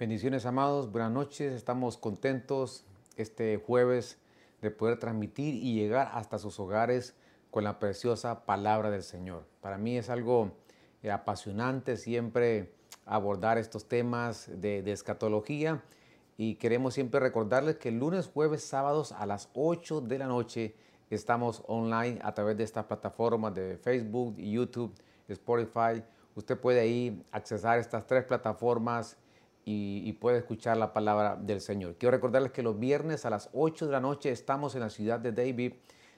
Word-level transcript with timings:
Bendiciones 0.00 0.46
amados, 0.46 0.90
buenas 0.90 1.12
noches, 1.12 1.52
estamos 1.52 1.98
contentos 1.98 2.86
este 3.18 3.58
jueves 3.58 4.16
de 4.62 4.70
poder 4.70 4.98
transmitir 4.98 5.54
y 5.56 5.74
llegar 5.74 6.10
hasta 6.14 6.38
sus 6.38 6.58
hogares 6.58 7.14
con 7.50 7.64
la 7.64 7.78
preciosa 7.78 8.46
palabra 8.46 8.90
del 8.90 9.02
Señor. 9.02 9.44
Para 9.60 9.76
mí 9.76 9.98
es 9.98 10.08
algo 10.08 10.52
eh, 11.02 11.10
apasionante 11.10 11.98
siempre 11.98 12.72
abordar 13.04 13.58
estos 13.58 13.88
temas 13.88 14.48
de, 14.50 14.80
de 14.80 14.90
escatología 14.90 15.84
y 16.38 16.54
queremos 16.54 16.94
siempre 16.94 17.20
recordarles 17.20 17.76
que 17.76 17.90
lunes, 17.90 18.30
jueves, 18.32 18.64
sábados 18.64 19.12
a 19.12 19.26
las 19.26 19.50
8 19.52 20.00
de 20.00 20.18
la 20.18 20.26
noche 20.26 20.74
estamos 21.10 21.62
online 21.66 22.20
a 22.22 22.32
través 22.32 22.56
de 22.56 22.64
estas 22.64 22.86
plataformas 22.86 23.54
de 23.54 23.76
Facebook, 23.76 24.34
YouTube, 24.38 24.94
Spotify. 25.28 26.02
Usted 26.36 26.58
puede 26.58 26.80
ahí 26.80 27.22
accesar 27.32 27.78
estas 27.78 28.06
tres 28.06 28.24
plataformas 28.24 29.18
y, 29.70 30.12
puede 30.14 30.38
escuchar 30.38 30.76
la 30.76 30.92
palabra 30.92 31.36
del 31.36 31.60
Señor. 31.60 31.94
Quiero 31.96 32.12
recordarles 32.12 32.52
que 32.52 32.62
los 32.62 32.78
viernes 32.78 33.24
a 33.24 33.30
las 33.30 33.48
8 33.52 33.86
de 33.86 33.92
la 33.92 34.00
noche 34.00 34.30
estamos 34.30 34.74
en 34.74 34.80
la 34.80 34.90
ciudad 34.90 35.20
de 35.20 35.32
David, 35.32 35.74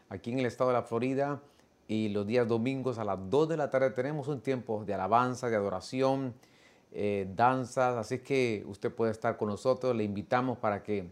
aquí 0.09 0.33
en 0.33 0.38
el 0.38 0.47
estado 0.47 0.70
de 0.70 0.74
la 0.74 0.83
Florida, 0.83 1.41
y 1.88 2.09
los 2.09 2.27
días 2.27 2.48
domingos 2.48 2.98
a 2.98 3.05
las 3.05 3.19
2 3.29 3.51
de 3.51 3.57
la 3.57 3.70
tarde 3.70 3.91
tenemos 3.91 4.29
un 4.29 4.41
tiempo 4.41 4.84
de 4.84 4.95
alabanza, 4.95 5.51
de 5.51 5.57
adoración, 5.57 6.34
eh, 6.93 7.27
danzas, 7.34 7.96
así 7.96 8.19
que 8.19 8.65
usted 8.66 8.93
puede 8.93 9.12
estar 9.12 9.37
con 9.37 9.48
nosotros, 9.48 9.95
le 9.95 10.05
invitamos 10.05 10.59
para 10.59 10.82
que 10.82 11.10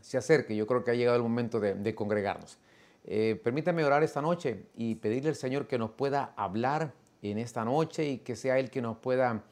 se 0.00 0.18
acerque, 0.18 0.56
yo 0.56 0.66
creo 0.66 0.82
que 0.82 0.90
ha 0.90 0.94
llegado 0.94 1.16
el 1.16 1.22
momento 1.22 1.60
de, 1.60 1.94
congregarnos. 1.94 2.58
Eh, 3.04 3.40
permítame 3.42 3.84
orar 3.84 4.02
esta 4.02 4.20
noche 4.20 4.66
y 4.76 4.96
pedirle 4.96 5.30
al 5.30 5.36
Señor 5.36 5.66
que 5.66 5.78
nos 5.78 5.90
pueda 5.90 6.32
hablar 6.36 6.92
en 7.20 7.38
esta 7.38 7.64
noche 7.64 8.04
y 8.08 8.18
que 8.18 8.36
sea 8.36 8.58
Él 8.58 8.70
que 8.70 8.82
nos 8.82 8.96
pueda 8.96 9.44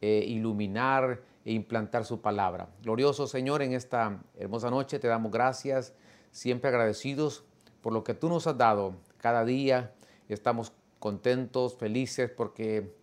eh, 0.00 0.24
iluminar, 0.26 1.20
e 1.44 1.52
implantar 1.52 2.04
su 2.04 2.20
palabra. 2.20 2.68
Glorioso 2.82 3.26
Señor, 3.26 3.62
en 3.62 3.72
esta 3.72 4.22
hermosa 4.36 4.70
noche 4.70 4.98
te 4.98 5.08
damos 5.08 5.30
gracias, 5.30 5.92
siempre 6.30 6.68
agradecidos 6.68 7.44
por 7.80 7.92
lo 7.92 8.02
que 8.02 8.14
tú 8.14 8.28
nos 8.28 8.46
has 8.46 8.56
dado 8.56 8.96
cada 9.18 9.44
día. 9.44 9.92
Estamos 10.28 10.72
contentos, 10.98 11.76
felices 11.76 12.30
porque 12.30 12.96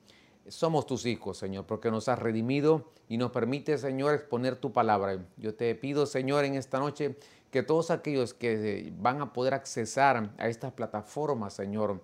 somos 0.47 0.85
tus 0.85 1.05
hijos, 1.05 1.37
Señor, 1.37 1.65
porque 1.65 1.91
nos 1.91 2.09
has 2.09 2.17
redimido 2.17 2.91
y 3.07 3.17
nos 3.17 3.31
permite, 3.31 3.77
Señor, 3.77 4.15
exponer 4.15 4.55
tu 4.55 4.73
palabra. 4.73 5.23
Yo 5.37 5.53
te 5.53 5.73
pido, 5.75 6.05
Señor, 6.05 6.45
en 6.45 6.55
esta 6.55 6.79
noche 6.79 7.17
que 7.51 7.61
todos 7.61 7.91
aquellos 7.91 8.33
que 8.33 8.91
van 8.97 9.21
a 9.21 9.33
poder 9.33 9.53
accesar 9.53 10.33
a 10.37 10.47
estas 10.47 10.71
plataformas, 10.71 11.53
Señor, 11.53 12.01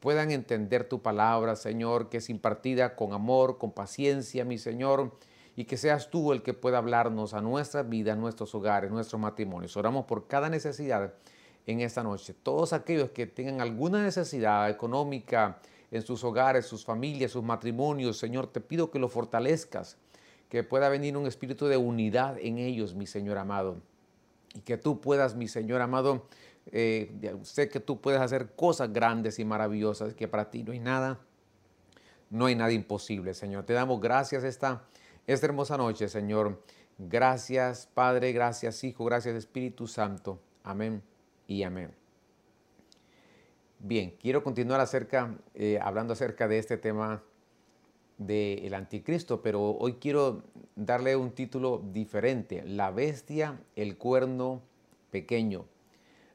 puedan 0.00 0.30
entender 0.30 0.88
tu 0.88 1.02
palabra, 1.02 1.54
Señor, 1.56 2.08
que 2.08 2.18
es 2.18 2.30
impartida 2.30 2.96
con 2.96 3.12
amor, 3.12 3.58
con 3.58 3.72
paciencia, 3.72 4.44
mi 4.44 4.58
Señor, 4.58 5.16
y 5.56 5.64
que 5.64 5.78
seas 5.78 6.10
tú 6.10 6.32
el 6.32 6.42
que 6.42 6.52
pueda 6.52 6.78
hablarnos 6.78 7.32
a 7.32 7.40
nuestra 7.40 7.82
vida, 7.82 8.12
a 8.12 8.16
nuestros 8.16 8.54
hogares, 8.54 8.90
nuestros 8.90 9.20
matrimonios. 9.20 9.74
Oramos 9.76 10.04
por 10.04 10.28
cada 10.28 10.50
necesidad 10.50 11.14
en 11.66 11.80
esta 11.80 12.02
noche. 12.02 12.34
Todos 12.34 12.74
aquellos 12.74 13.10
que 13.10 13.26
tengan 13.26 13.62
alguna 13.62 14.02
necesidad 14.02 14.68
económica 14.68 15.58
en 15.90 16.02
sus 16.02 16.22
hogares, 16.24 16.66
sus 16.66 16.84
familias, 16.84 17.30
sus 17.30 17.42
matrimonios, 17.42 18.18
Señor, 18.18 18.48
te 18.48 18.60
pido 18.60 18.90
que 18.90 18.98
lo 18.98 19.08
fortalezcas, 19.08 19.96
que 20.50 20.62
pueda 20.62 20.90
venir 20.90 21.16
un 21.16 21.26
espíritu 21.26 21.66
de 21.66 21.78
unidad 21.78 22.38
en 22.38 22.58
ellos, 22.58 22.94
mi 22.94 23.06
Señor 23.06 23.38
amado. 23.38 23.80
Y 24.54 24.60
que 24.60 24.76
tú 24.76 25.00
puedas, 25.00 25.36
mi 25.36 25.48
Señor 25.48 25.80
amado, 25.80 26.26
eh, 26.66 27.34
sé 27.44 27.70
que 27.70 27.80
tú 27.80 28.00
puedes 28.02 28.20
hacer 28.20 28.54
cosas 28.54 28.92
grandes 28.92 29.38
y 29.38 29.44
maravillosas, 29.46 30.12
que 30.12 30.28
para 30.28 30.50
ti 30.50 30.62
no 30.64 30.72
hay 30.72 30.80
nada, 30.80 31.18
no 32.28 32.44
hay 32.46 32.54
nada 32.54 32.72
imposible, 32.72 33.32
Señor. 33.32 33.64
Te 33.64 33.72
damos 33.72 34.00
gracias 34.02 34.44
esta 34.44 34.84
esta 35.26 35.46
hermosa 35.46 35.76
noche, 35.76 36.08
Señor. 36.08 36.62
Gracias, 36.98 37.88
Padre, 37.92 38.32
gracias, 38.32 38.82
Hijo, 38.84 39.04
gracias, 39.04 39.34
Espíritu 39.34 39.86
Santo. 39.86 40.40
Amén 40.62 41.02
y 41.46 41.62
amén. 41.62 41.92
Bien, 43.78 44.14
quiero 44.20 44.42
continuar 44.42 44.80
acerca, 44.80 45.36
eh, 45.54 45.78
hablando 45.82 46.14
acerca 46.14 46.48
de 46.48 46.58
este 46.58 46.78
tema 46.78 47.22
del 48.16 48.72
anticristo, 48.72 49.42
pero 49.42 49.72
hoy 49.72 49.94
quiero 49.94 50.42
darle 50.74 51.16
un 51.16 51.32
título 51.32 51.82
diferente, 51.92 52.62
La 52.64 52.90
bestia, 52.90 53.60
el 53.74 53.98
cuerno 53.98 54.62
pequeño. 55.10 55.66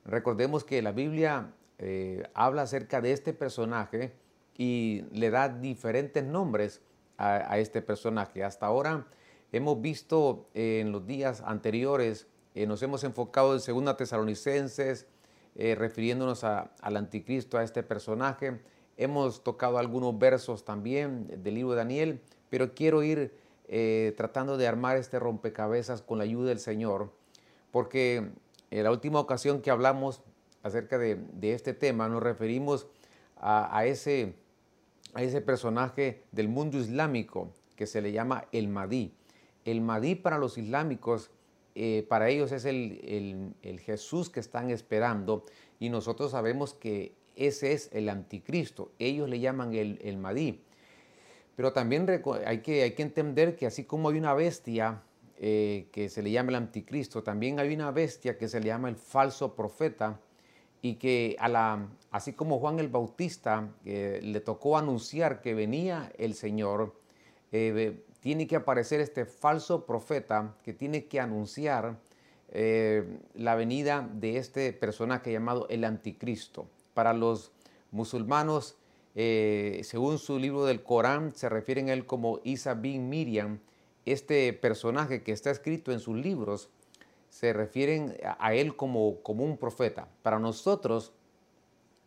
Recordemos 0.05 0.63
que 0.63 0.81
la 0.81 0.91
Biblia 0.91 1.53
eh, 1.79 2.29
habla 2.35 2.63
acerca 2.63 3.01
de 3.01 3.11
este 3.13 3.33
personaje 3.33 4.13
y 4.55 5.05
le 5.11 5.31
da 5.31 5.49
diferentes 5.49 6.23
nombres 6.23 6.81
a, 7.21 7.59
este 7.59 7.81
personaje. 7.81 8.43
Hasta 8.43 8.65
ahora 8.65 9.05
hemos 9.51 9.79
visto 9.81 10.49
eh, 10.53 10.79
en 10.81 10.91
los 10.91 11.05
días 11.05 11.41
anteriores, 11.45 12.27
eh, 12.55 12.65
nos 12.65 12.81
hemos 12.81 13.03
enfocado 13.03 13.53
en 13.53 13.59
Segunda 13.59 13.95
Tesalonicenses, 13.95 15.07
eh, 15.55 15.75
refiriéndonos 15.75 16.43
al 16.43 16.97
anticristo, 16.97 17.57
a 17.57 17.63
este 17.63 17.83
personaje. 17.83 18.61
Hemos 18.97 19.43
tocado 19.43 19.77
algunos 19.77 20.17
versos 20.17 20.65
también 20.65 21.27
del 21.43 21.55
libro 21.55 21.71
de 21.71 21.77
Daniel, 21.77 22.21
pero 22.49 22.73
quiero 22.73 23.03
ir 23.03 23.39
tratando 24.17 24.57
de 24.57 24.67
armar 24.67 24.97
este 24.97 25.17
rompecabezas 25.17 26.01
con 26.01 26.17
la 26.17 26.25
ayuda 26.25 26.49
del 26.49 26.59
Señor, 26.59 27.13
porque 27.71 28.31
en 28.69 28.83
la 28.83 28.91
última 28.91 29.21
ocasión 29.21 29.61
que 29.61 29.71
hablamos 29.71 30.21
acerca 30.61 30.97
de, 30.97 31.23
este 31.41 31.73
tema 31.73 32.09
nos 32.09 32.21
referimos 32.21 32.87
a 33.37 33.85
ese 33.85 34.35
a 35.13 35.23
ese 35.23 35.41
personaje 35.41 36.23
del 36.31 36.47
mundo 36.47 36.77
islámico 36.77 37.51
que 37.75 37.87
se 37.87 38.01
le 38.01 38.11
llama 38.11 38.45
el 38.51 38.67
Mahdi. 38.67 39.13
El 39.65 39.81
Mahdi 39.81 40.15
para 40.15 40.37
los 40.37 40.57
islámicos, 40.57 41.31
eh, 41.75 42.05
para 42.09 42.29
ellos 42.29 42.51
es 42.51 42.65
el, 42.65 43.55
Jesús 43.83 44.29
que 44.29 44.39
están 44.39 44.69
esperando 44.69 45.45
y 45.79 45.89
nosotros 45.89 46.31
sabemos 46.31 46.73
que 46.73 47.13
ese 47.35 47.73
es 47.73 47.89
el 47.93 48.09
anticristo. 48.09 48.91
Ellos 48.99 49.29
le 49.29 49.39
llaman 49.39 49.73
el, 49.73 49.99
el 50.03 50.17
Mahdi. 50.17 50.61
Pero 51.55 51.73
también 51.73 52.07
hay 52.45 52.61
que, 52.61 52.83
hay 52.83 52.91
que 52.91 53.03
entender 53.03 53.55
que 53.55 53.65
así 53.65 53.83
como 53.83 54.09
hay 54.09 54.17
una 54.17 54.33
bestia 54.33 55.03
eh, 55.37 55.87
que 55.91 56.09
se 56.09 56.21
le 56.21 56.31
llama 56.31 56.49
el 56.49 56.55
anticristo, 56.55 57.23
también 57.23 57.59
hay 57.59 57.73
una 57.73 57.91
bestia 57.91 58.37
que 58.37 58.47
se 58.47 58.59
le 58.59 58.67
llama 58.67 58.89
el 58.89 58.95
falso 58.95 59.55
profeta 59.55 60.19
y 60.81 60.95
que 60.95 61.35
a 61.39 61.47
la, 61.47 61.87
así 62.09 62.33
como 62.33 62.59
Juan 62.59 62.79
el 62.79 62.87
Bautista 62.87 63.69
eh, 63.85 64.19
le 64.23 64.39
tocó 64.41 64.77
anunciar 64.77 65.41
que 65.41 65.53
venía 65.53 66.11
el 66.17 66.33
Señor, 66.33 66.95
eh, 67.51 68.03
tiene 68.19 68.47
que 68.47 68.55
aparecer 68.55 68.99
este 68.99 69.25
falso 69.25 69.85
profeta 69.85 70.55
que 70.63 70.73
tiene 70.73 71.05
que 71.05 71.19
anunciar 71.19 71.99
eh, 72.49 73.19
la 73.35 73.55
venida 73.55 74.09
de 74.13 74.37
este 74.37 74.73
personaje 74.73 75.31
llamado 75.31 75.67
el 75.69 75.83
anticristo. 75.83 76.67
Para 76.93 77.13
los 77.13 77.51
musulmanos, 77.91 78.77
según 79.13 80.17
su 80.19 80.39
libro 80.39 80.65
del 80.65 80.83
Corán, 80.83 81.33
se 81.35 81.49
refieren 81.49 81.89
a 81.89 81.93
él 81.93 82.05
como 82.05 82.39
Isa 82.43 82.73
bin 82.75 83.09
Miriam, 83.09 83.59
este 84.05 84.53
personaje 84.53 85.23
que 85.23 85.31
está 85.31 85.51
escrito 85.51 85.91
en 85.91 85.99
sus 85.99 86.15
libros 86.15 86.69
se 87.31 87.53
refieren 87.53 88.17
a 88.39 88.53
él 88.53 88.75
como, 88.75 89.23
como 89.23 89.45
un 89.45 89.57
profeta. 89.57 90.09
Para 90.21 90.37
nosotros, 90.37 91.13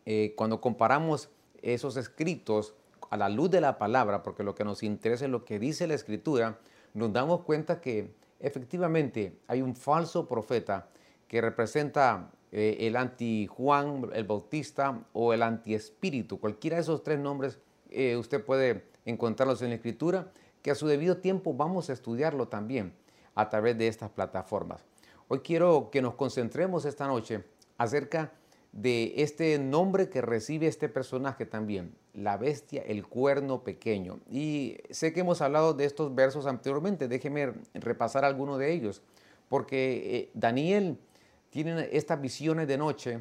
eh, 0.04 0.34
cuando 0.36 0.60
comparamos 0.60 1.30
esos 1.62 1.96
escritos 1.96 2.74
a 3.08 3.16
la 3.16 3.30
luz 3.30 3.50
de 3.50 3.62
la 3.62 3.78
palabra, 3.78 4.22
porque 4.22 4.44
lo 4.44 4.54
que 4.54 4.64
nos 4.64 4.82
interesa 4.82 5.24
es 5.24 5.30
lo 5.30 5.46
que 5.46 5.58
dice 5.58 5.86
la 5.86 5.94
escritura, 5.94 6.58
nos 6.92 7.10
damos 7.10 7.40
cuenta 7.40 7.80
que 7.80 8.14
efectivamente 8.38 9.38
hay 9.46 9.62
un 9.62 9.74
falso 9.74 10.28
profeta 10.28 10.88
que 11.26 11.40
representa 11.40 12.30
eh, 12.52 12.76
el 12.80 12.94
anti 12.94 13.46
Juan 13.46 14.10
el 14.12 14.24
Bautista 14.24 15.06
o 15.14 15.32
el 15.32 15.42
anti 15.42 15.74
Espíritu. 15.74 16.38
Cualquiera 16.38 16.76
de 16.76 16.82
esos 16.82 17.02
tres 17.02 17.18
nombres 17.18 17.58
eh, 17.88 18.18
usted 18.18 18.44
puede 18.44 18.84
encontrarlos 19.06 19.62
en 19.62 19.70
la 19.70 19.76
escritura, 19.76 20.30
que 20.60 20.70
a 20.70 20.74
su 20.74 20.86
debido 20.86 21.16
tiempo 21.16 21.54
vamos 21.54 21.88
a 21.88 21.94
estudiarlo 21.94 22.48
también 22.48 22.92
a 23.34 23.48
través 23.48 23.78
de 23.78 23.88
estas 23.88 24.10
plataformas. 24.10 24.84
Hoy 25.26 25.40
quiero 25.40 25.88
que 25.90 26.02
nos 26.02 26.14
concentremos 26.14 26.84
esta 26.84 27.06
noche 27.06 27.44
acerca 27.78 28.32
de 28.72 29.14
este 29.16 29.58
nombre 29.58 30.10
que 30.10 30.20
recibe 30.20 30.66
este 30.66 30.90
personaje 30.90 31.46
también, 31.46 31.94
la 32.12 32.36
bestia, 32.36 32.82
el 32.82 33.06
cuerno 33.06 33.62
pequeño. 33.64 34.20
Y 34.30 34.76
sé 34.90 35.14
que 35.14 35.20
hemos 35.20 35.40
hablado 35.40 35.72
de 35.72 35.86
estos 35.86 36.14
versos 36.14 36.46
anteriormente, 36.46 37.08
déjeme 37.08 37.54
repasar 37.72 38.24
algunos 38.26 38.58
de 38.58 38.72
ellos, 38.72 39.00
porque 39.48 40.18
eh, 40.18 40.30
Daniel 40.34 40.98
tiene 41.48 41.88
estas 41.92 42.20
visiones 42.20 42.68
de 42.68 42.76
noche 42.76 43.20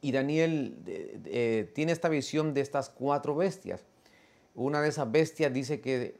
y 0.00 0.10
Daniel 0.10 0.78
eh, 0.86 1.20
eh, 1.26 1.72
tiene 1.74 1.92
esta 1.92 2.08
visión 2.08 2.54
de 2.54 2.62
estas 2.62 2.88
cuatro 2.88 3.34
bestias. 3.36 3.84
Una 4.54 4.80
de 4.80 4.88
esas 4.88 5.10
bestias 5.10 5.52
dice 5.52 5.80
que 5.80 6.14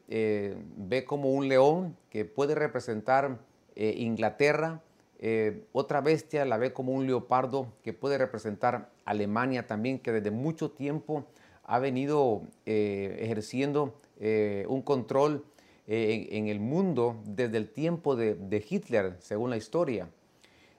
ve 0.75 1.05
como 1.05 1.31
un 1.31 1.47
león 1.47 1.95
que 2.09 2.25
puede 2.25 2.53
representar 2.53 3.39
eh, 3.75 3.95
Inglaterra, 3.97 4.81
eh, 5.19 5.65
otra 5.71 6.01
bestia 6.01 6.45
la 6.45 6.57
ve 6.57 6.71
como 6.71 6.93
un 6.93 7.07
leopardo 7.07 7.73
que 7.83 7.93
puede 7.93 8.17
representar 8.17 8.89
Alemania 9.05 9.67
también, 9.67 9.99
que 9.99 10.11
desde 10.11 10.31
mucho 10.31 10.71
tiempo 10.71 11.25
ha 11.63 11.79
venido 11.79 12.43
eh, 12.65 13.17
ejerciendo 13.21 13.95
un 14.17 14.81
control 14.81 15.43
en, 15.87 16.47
el 16.47 16.61
mundo 16.61 17.17
desde 17.25 17.57
el 17.57 17.69
tiempo 17.69 18.15
de, 18.15 18.65
Hitler, 18.69 19.17
según 19.19 19.49
la 19.49 19.57
historia. 19.57 20.07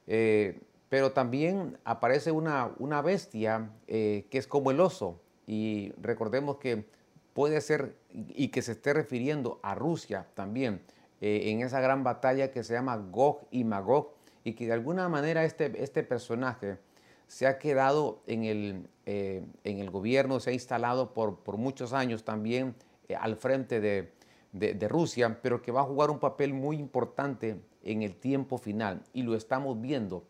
Pero 0.07 1.13
también 1.13 1.77
aparece 1.85 2.31
una, 2.31 2.73
una 2.79 3.03
bestia 3.03 3.69
que 3.87 4.27
es 4.31 4.47
como 4.47 4.71
el 4.71 4.81
oso. 4.81 5.21
Y 5.47 5.93
recordemos 6.01 6.57
que 6.57 6.87
puede 7.35 7.61
ser, 7.61 7.95
y 8.15 8.49
que 8.49 8.63
se 8.63 8.73
esté 8.73 8.95
refiriendo 8.95 9.61
a 9.63 9.75
Rusia 9.75 10.27
también, 10.33 10.81
en 11.21 11.63
esa 11.63 11.81
gran 11.81 12.05
batalla 12.05 12.51
que 12.51 12.63
se 12.63 12.75
llama 12.75 12.97
Gog 12.97 13.47
y 13.51 13.65
Magog, 13.65 14.15
y 14.45 14.53
que 14.55 14.67
de 14.67 14.73
alguna 14.73 15.09
manera 15.09 15.45
este, 15.45 15.83
este 15.83 16.03
personaje 16.03 16.79
se 17.27 17.47
ha 17.47 17.59
quedado 17.59 18.23
en 18.27 18.45
el, 18.45 18.89
eh, 19.05 19.45
en 19.65 19.79
el 19.79 19.91
gobierno, 19.91 20.41
se 20.41 20.51
ha 20.51 20.53
instalado 20.53 21.13
por, 21.13 21.41
por 21.41 21.57
muchos 21.57 21.93
años 21.93 22.25
también 22.25 22.75
eh, 23.09 23.17
al 23.17 23.37
frente 23.37 23.81
de, 23.81 24.13
de, 24.53 24.89
Rusia, 24.89 25.41
pero 25.43 25.61
que 25.63 25.73
va 25.73 25.81
a 25.81 25.85
jugar 25.85 26.11
un 26.11 26.19
papel 26.19 26.55
muy 26.55 26.77
importante 26.77 27.61
en 27.83 28.03
el 28.03 28.15
tiempo 28.15 28.59
final 28.59 29.03
y 29.13 29.23
lo 29.23 29.35
estamos 29.35 29.81
viendo. 29.81 30.25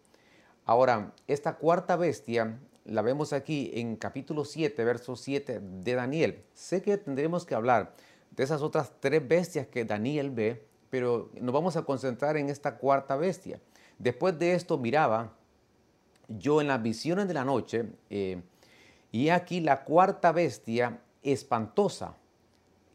Ahora, 0.65 1.12
esta 1.27 1.56
cuarta 1.56 1.97
bestia 1.97 2.59
la 2.85 3.03
vemos 3.03 3.32
aquí 3.32 3.71
en 3.75 3.97
capítulo 3.97 4.44
7, 4.44 4.82
verso 4.85 5.17
7 5.17 5.61
de 5.61 5.94
Daniel. 5.94 6.43
Sé 6.55 6.82
que 6.82 6.97
tendremos 6.97 7.44
que 7.44 7.55
hablar 7.55 7.94
de 8.31 8.44
esas 8.44 8.62
otras 8.62 8.93
tres 9.00 9.27
bestias 9.27 9.67
que 9.67 9.85
Daniel 9.85 10.31
ve, 10.31 10.67
pero 10.91 11.31
nos 11.41 11.55
vamos 11.55 11.77
a 11.77 11.83
concentrar 11.83 12.37
en 12.37 12.49
esta 12.49 12.77
cuarta 12.77 13.17
bestia. 13.17 13.61
Después 13.99 14.38
de 14.38 14.55
esto 14.55 14.79
miraba 14.79 15.33
yo 16.29 16.61
en 16.61 16.69
las 16.69 16.83
visiones 16.83 17.29
de 17.29 17.35
la 17.35 17.44
noche, 17.44 17.87
eh, 18.11 18.43
y 19.12 19.29
aquí 19.29 19.61
la 19.61 19.85
cuarta 19.85 20.33
bestia 20.33 21.00
espantosa 21.23 22.17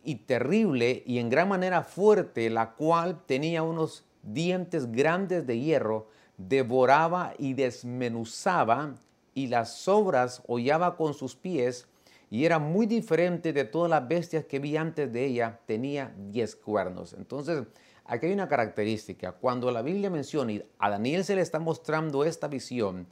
y 0.04 0.16
terrible 0.16 1.04
y 1.06 1.20
en 1.20 1.30
gran 1.30 1.50
manera 1.50 1.84
fuerte, 1.84 2.50
la 2.50 2.72
cual 2.72 3.22
tenía 3.26 3.64
unos 3.64 4.06
dientes 4.24 4.92
grandes 4.92 5.48
de 5.48 5.60
hierro, 5.60 6.08
devoraba 6.38 7.34
y 7.38 7.54
desmenuzaba 7.54 8.96
y 9.34 9.48
las 9.48 9.76
sobras 9.78 10.42
hollaba 10.48 10.98
con 10.98 11.14
sus 11.14 11.36
pies 11.36 11.88
y 12.32 12.46
era 12.46 12.58
muy 12.58 12.88
diferente 12.88 13.54
de 13.54 13.66
todas 13.66 13.92
las 13.92 14.08
bestias 14.08 14.46
que 14.46 14.58
vi 14.58 14.78
antes 14.78 15.14
de 15.14 15.26
ella, 15.26 15.60
tenía 15.68 16.16
diez 16.18 16.56
cuernos. 16.56 17.14
Entonces, 17.14 17.64
aquí 18.06 18.26
hay 18.26 18.34
una 18.34 18.48
característica. 18.48 19.34
Cuando 19.34 19.70
la 19.70 19.84
Biblia 19.84 20.10
menciona 20.10 20.54
y 20.54 20.66
a 20.80 20.90
Daniel 20.90 21.24
se 21.24 21.36
le 21.36 21.42
está 21.42 21.60
mostrando 21.60 22.24
esta 22.24 22.48
visión, 22.48 23.06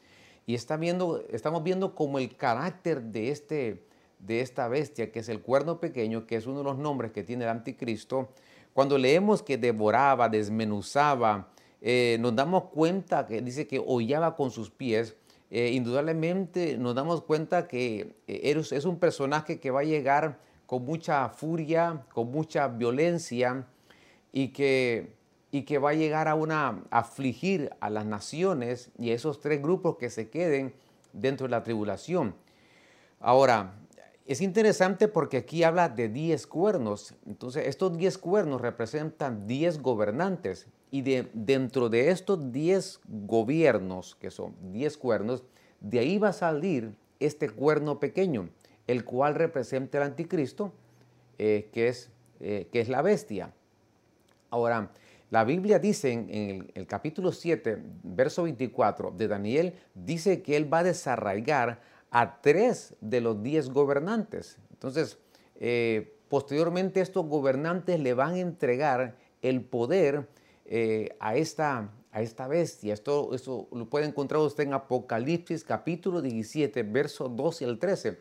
y 0.50 0.56
está 0.56 0.78
viendo, 0.78 1.24
estamos 1.30 1.64
viendo 1.64 1.94
como 1.94 2.18
el 2.18 2.36
carácter 2.36 3.04
de, 3.04 3.30
este, 3.30 3.84
de 4.18 4.42
esta 4.42 4.68
bestia, 4.68 5.12
que 5.12 5.20
es 5.20 5.30
el 5.30 5.42
cuerno 5.42 5.80
pequeño, 5.80 6.26
que 6.26 6.38
es 6.38 6.48
uno 6.48 6.58
de 6.58 6.64
los 6.64 6.80
nombres 6.80 7.12
que 7.12 7.22
tiene 7.22 7.44
el 7.44 7.52
anticristo, 7.52 8.30
cuando 8.74 8.98
leemos 8.98 9.44
que 9.44 9.60
devoraba, 9.60 10.28
desmenuzaba, 10.28 11.52
eh, 11.82 12.18
nos 12.20 12.36
damos 12.36 12.64
cuenta 12.70 13.28
que 13.28 13.44
dice 13.44 13.68
que 13.68 13.80
hollaba 13.86 14.36
con 14.36 14.50
sus 14.50 14.72
pies, 14.72 15.16
eh, 15.52 15.72
indudablemente 15.72 16.78
nos 16.78 16.96
damos 16.96 17.24
cuenta 17.24 17.68
que 17.68 18.16
eh, 18.28 18.56
es 18.72 18.86
un 18.86 19.00
personaje 19.00 19.60
que 19.60 19.72
va 19.72 19.82
a 19.82 19.84
llegar 19.84 20.40
con 20.66 20.86
mucha 20.86 21.30
furia, 21.30 22.04
con 22.14 22.32
mucha 22.32 22.68
violencia 22.68 23.66
y 24.32 24.50
que 24.50 25.18
y 25.52 25.64
que 25.64 25.80
va 25.80 25.92
a 25.92 25.94
llegar 25.94 26.28
a 26.28 26.36
una 26.36 26.84
afligir 26.92 27.72
a 27.80 27.90
las 27.90 28.06
naciones 28.06 28.92
y 28.98 29.10
a 29.10 29.16
esos 29.16 29.40
tres 29.40 29.62
grupos 29.62 29.98
que 29.98 30.10
se 30.10 30.30
queden 30.30 30.74
dentro 31.14 31.48
de 31.48 31.52
la 31.52 31.64
tribulación. 31.64 32.36
Ahora, 33.20 33.74
es 34.26 34.42
interesante 34.42 35.08
porque 35.08 35.38
aquí 35.38 35.64
habla 35.64 35.90
de 35.90 36.08
diez 36.08 36.46
cuernos. 36.46 37.16
Entonces, 37.26 37.68
estos 37.68 37.98
diez 37.98 38.18
cuernos 38.18 38.62
representan 38.62 39.48
diez 39.48 39.82
gobernantes. 39.82 40.68
Y 40.92 41.02
de, 41.02 41.30
dentro 41.34 41.90
de 41.90 42.10
estos 42.10 42.52
diez 42.52 43.00
gobiernos, 43.08 44.16
que 44.16 44.32
son 44.32 44.56
diez 44.72 44.98
cuernos, 44.98 45.44
de 45.80 46.00
ahí 46.00 46.18
va 46.18 46.30
a 46.30 46.34
salir 46.34 46.96
este 47.20 47.50
cuerno 47.50 48.00
pequeño, 48.00 48.50
el 48.88 49.06
cual 49.06 49.36
representa 49.36 50.00
el 50.00 50.06
anticristo, 50.06 50.74
eh, 51.38 51.70
que, 51.72 51.90
es, 51.90 52.10
eh, 52.40 52.68
que 52.72 52.82
es 52.82 52.90
la 52.90 53.02
bestia. 53.02 53.54
Ahora, 54.50 54.92
la 55.30 55.44
Biblia 55.44 55.78
dice 55.78 56.12
en, 56.12 56.72
el, 56.74 56.88
capítulo 56.88 57.32
7, 57.32 57.78
verso 58.04 58.44
24 58.44 59.12
de 59.12 59.28
Daniel, 59.28 59.74
dice 59.94 60.42
que 60.42 60.58
él 60.58 60.74
va 60.74 60.80
a 60.80 60.84
desarraigar 60.84 61.82
a 62.10 62.42
tres 62.42 62.96
de 63.00 63.22
los 63.22 63.44
diez 63.44 63.70
gobernantes. 63.70 64.58
Entonces, 64.72 65.20
eh, 65.60 66.18
posteriormente 66.30 67.00
estos 67.00 67.28
gobernantes 67.28 68.00
le 68.00 68.16
van 68.16 68.34
a 68.34 68.40
entregar 68.40 69.16
el 69.44 69.62
poder 69.62 70.28
eh, 70.72 71.16
a, 71.20 71.36
esta, 71.36 71.90
a 72.12 72.22
esta 72.22 72.48
bestia. 72.48 72.94
Esto, 72.94 73.34
esto 73.34 73.68
lo 73.72 73.90
puede 73.90 74.06
encontrar 74.06 74.40
usted 74.40 74.66
en 74.66 74.74
Apocalipsis 74.74 75.64
capítulo 75.64 76.22
17, 76.22 76.84
verso 76.84 77.28
12 77.28 77.66
al 77.66 77.80
13. 77.80 78.20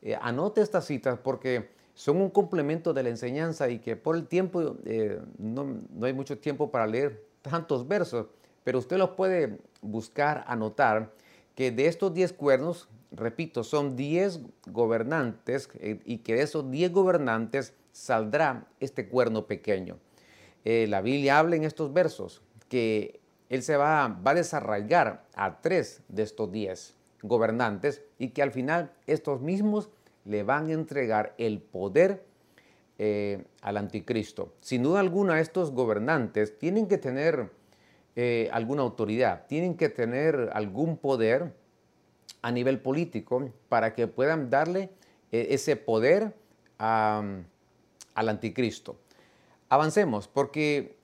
Eh, 0.00 0.16
anote 0.18 0.62
estas 0.62 0.86
citas 0.86 1.18
porque 1.22 1.68
son 1.92 2.16
un 2.16 2.30
complemento 2.30 2.94
de 2.94 3.02
la 3.02 3.10
enseñanza 3.10 3.68
y 3.68 3.80
que 3.80 3.96
por 3.96 4.16
el 4.16 4.26
tiempo 4.26 4.76
eh, 4.86 5.20
no, 5.36 5.76
hay 6.00 6.14
mucho 6.14 6.38
tiempo 6.38 6.70
para 6.70 6.86
leer 6.86 7.22
tantos 7.42 7.86
versos, 7.86 8.28
pero 8.64 8.78
usted 8.78 8.96
los 8.96 9.10
puede 9.10 9.58
buscar, 9.82 10.44
anotar, 10.46 11.12
que 11.54 11.70
de 11.70 11.86
estos 11.86 12.14
diez 12.14 12.32
cuernos, 12.32 12.88
repito, 13.12 13.62
son 13.62 13.94
diez 13.94 14.40
gobernantes 14.68 15.68
y 16.06 16.18
que 16.18 16.36
de 16.36 16.42
esos 16.42 16.70
diez 16.70 16.90
gobernantes 16.90 17.74
saldrá 17.92 18.66
este 18.78 19.06
cuerno 19.06 19.46
pequeño. 19.46 19.98
Eh, 20.64 20.86
la 20.88 21.00
Biblia 21.00 21.38
habla 21.38 21.56
en 21.56 21.64
estos 21.64 21.92
versos 21.92 22.42
que 22.68 23.20
él 23.48 23.62
se 23.62 23.76
va, 23.76 24.04
a 24.04 24.34
desarraigar 24.34 25.24
a 25.34 25.60
tres 25.60 26.02
de 26.08 26.22
estos 26.22 26.52
diez 26.52 26.94
gobernantes 27.22 28.02
y 28.18 28.28
que 28.28 28.42
al 28.42 28.52
final 28.52 28.92
estos 29.06 29.40
mismos 29.40 29.90
le 30.24 30.42
van 30.42 30.68
a 30.68 30.72
entregar 30.72 31.34
el 31.38 31.60
poder 31.60 32.24
eh, 32.98 33.44
al 33.62 33.78
anticristo. 33.78 34.52
Sin 34.60 34.82
duda 34.82 35.00
alguna, 35.00 35.40
estos 35.40 35.72
gobernantes 35.72 36.58
tienen 36.58 36.86
que 36.86 36.98
tener 36.98 37.50
eh, 38.14 38.48
alguna 38.52 38.82
autoridad, 38.82 39.46
tienen 39.46 39.76
que 39.76 39.88
tener 39.88 40.50
algún 40.52 40.98
poder 40.98 41.54
a 42.42 42.52
nivel 42.52 42.80
político 42.80 43.50
para 43.68 43.94
que 43.94 44.06
puedan 44.06 44.50
darle 44.50 44.90
ese 45.30 45.76
poder 45.76 46.34
al 46.78 47.44
anticristo. 48.14 48.96
Avancemos, 49.70 50.28
porque 50.28 50.96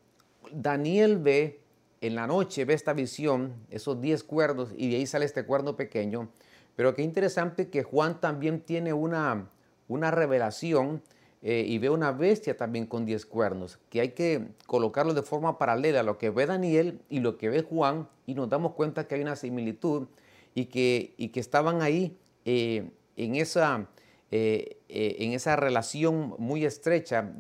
Daniel 0.53 1.19
ve 1.19 1.61
en 2.01 2.15
la 2.17 2.27
noche, 2.27 2.65
ve 2.65 2.75
esta 2.75 2.93
visión, 2.93 3.55
esos 3.71 4.01
diez 4.01 4.25
cuernos, 4.25 4.71
y 4.77 4.91
de 4.91 4.97
ahí 4.97 5.07
sale 5.07 5.25
este 5.25 5.45
cuerno 5.45 5.77
pequeño, 5.77 6.29
pero 6.75 6.93
qué 6.95 7.03
interesante 7.03 7.69
que 7.69 7.85
Juan 7.85 8.21
también 8.21 8.61
tiene 8.61 8.93
una, 8.93 9.49
una 9.89 10.11
revelación 10.11 11.01
eh, 11.43 11.65
y 11.67 11.79
ve 11.79 11.91
una 11.91 12.11
bestia 12.11 12.57
también 12.57 12.87
con 12.87 13.07
diez 13.07 13.25
cuernos, 13.25 13.79
que 13.89 14.01
hay 14.01 14.09
que 14.11 14.49
colocarlo 14.67 15.15
de 15.15 15.23
forma 15.23 15.59
paralela 15.59 16.01
a 16.01 16.03
lo 16.03 16.19
que 16.19 16.31
ve 16.31 16.45
Daniel 16.45 17.01
y 17.09 17.21
lo 17.21 17.39
que 17.39 17.49
ve 17.49 17.63
Juan, 17.63 18.09
y 18.27 18.35
nos 18.35 18.49
damos 18.49 18.73
cuenta 18.73 19.07
que 19.07 19.15
hay 19.15 19.23
una 19.23 19.37
similitud 19.37 20.09
y 20.55 20.67
que, 20.67 21.15
y 21.17 21.29
que 21.29 21.39
estaban 21.39 21.83
ahí 21.83 22.19
eh, 22.45 22.91
en, 23.17 23.37
esa, 23.37 23.87
eh, 24.31 24.79
en 24.89 25.33
esa 25.33 25.57
relación 25.57 26.35
muy 26.39 26.65
estrecha, 26.65 27.33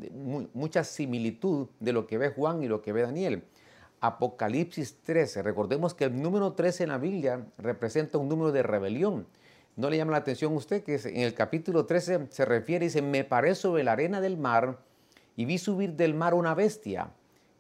mucha 0.54 0.84
similitud 0.84 1.68
de 1.80 1.92
lo 1.92 2.06
que 2.06 2.18
ve 2.18 2.30
Juan 2.30 2.62
y 2.62 2.68
lo 2.68 2.82
que 2.82 2.92
ve 2.92 3.02
Daniel. 3.02 3.42
Apocalipsis 4.00 4.98
13. 5.02 5.42
Recordemos 5.42 5.94
que 5.94 6.04
el 6.04 6.20
número 6.20 6.52
13 6.52 6.84
en 6.84 6.90
la 6.90 6.98
Biblia 6.98 7.46
representa 7.58 8.18
un 8.18 8.28
número 8.28 8.52
de 8.52 8.62
rebelión. 8.62 9.26
¿No 9.74 9.90
le 9.90 9.96
llama 9.96 10.12
la 10.12 10.18
atención 10.18 10.52
a 10.52 10.56
usted 10.56 10.84
que 10.84 10.94
en 10.94 11.20
el 11.20 11.34
capítulo 11.34 11.86
13 11.86 12.28
se 12.30 12.44
refiere 12.44 12.84
y 12.84 12.88
dice, 12.88 13.02
me 13.02 13.24
paré 13.24 13.54
sobre 13.54 13.84
la 13.84 13.92
arena 13.92 14.20
del 14.20 14.38
mar 14.38 14.78
y 15.34 15.44
vi 15.44 15.58
subir 15.58 15.94
del 15.94 16.14
mar 16.14 16.34
una 16.34 16.54
bestia 16.54 17.10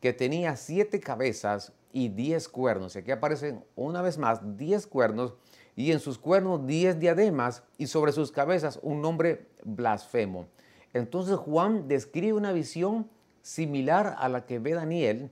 que 0.00 0.12
tenía 0.12 0.56
siete 0.56 1.00
cabezas 1.00 1.72
y 1.92 2.08
diez 2.08 2.48
cuernos. 2.48 2.96
Aquí 2.96 3.10
aparecen 3.10 3.64
una 3.74 4.02
vez 4.02 4.18
más 4.18 4.56
diez 4.56 4.86
cuernos 4.86 5.34
y 5.76 5.92
en 5.92 6.00
sus 6.00 6.18
cuernos 6.18 6.66
diez 6.66 6.98
diademas 6.98 7.62
y 7.76 7.86
sobre 7.86 8.12
sus 8.12 8.32
cabezas 8.32 8.80
un 8.82 9.02
nombre 9.02 9.46
blasfemo. 9.62 10.46
Entonces 10.94 11.36
Juan 11.36 11.86
describe 11.86 12.32
una 12.32 12.52
visión 12.52 13.08
similar 13.42 14.16
a 14.18 14.28
la 14.28 14.46
que 14.46 14.58
ve 14.58 14.72
Daniel 14.72 15.30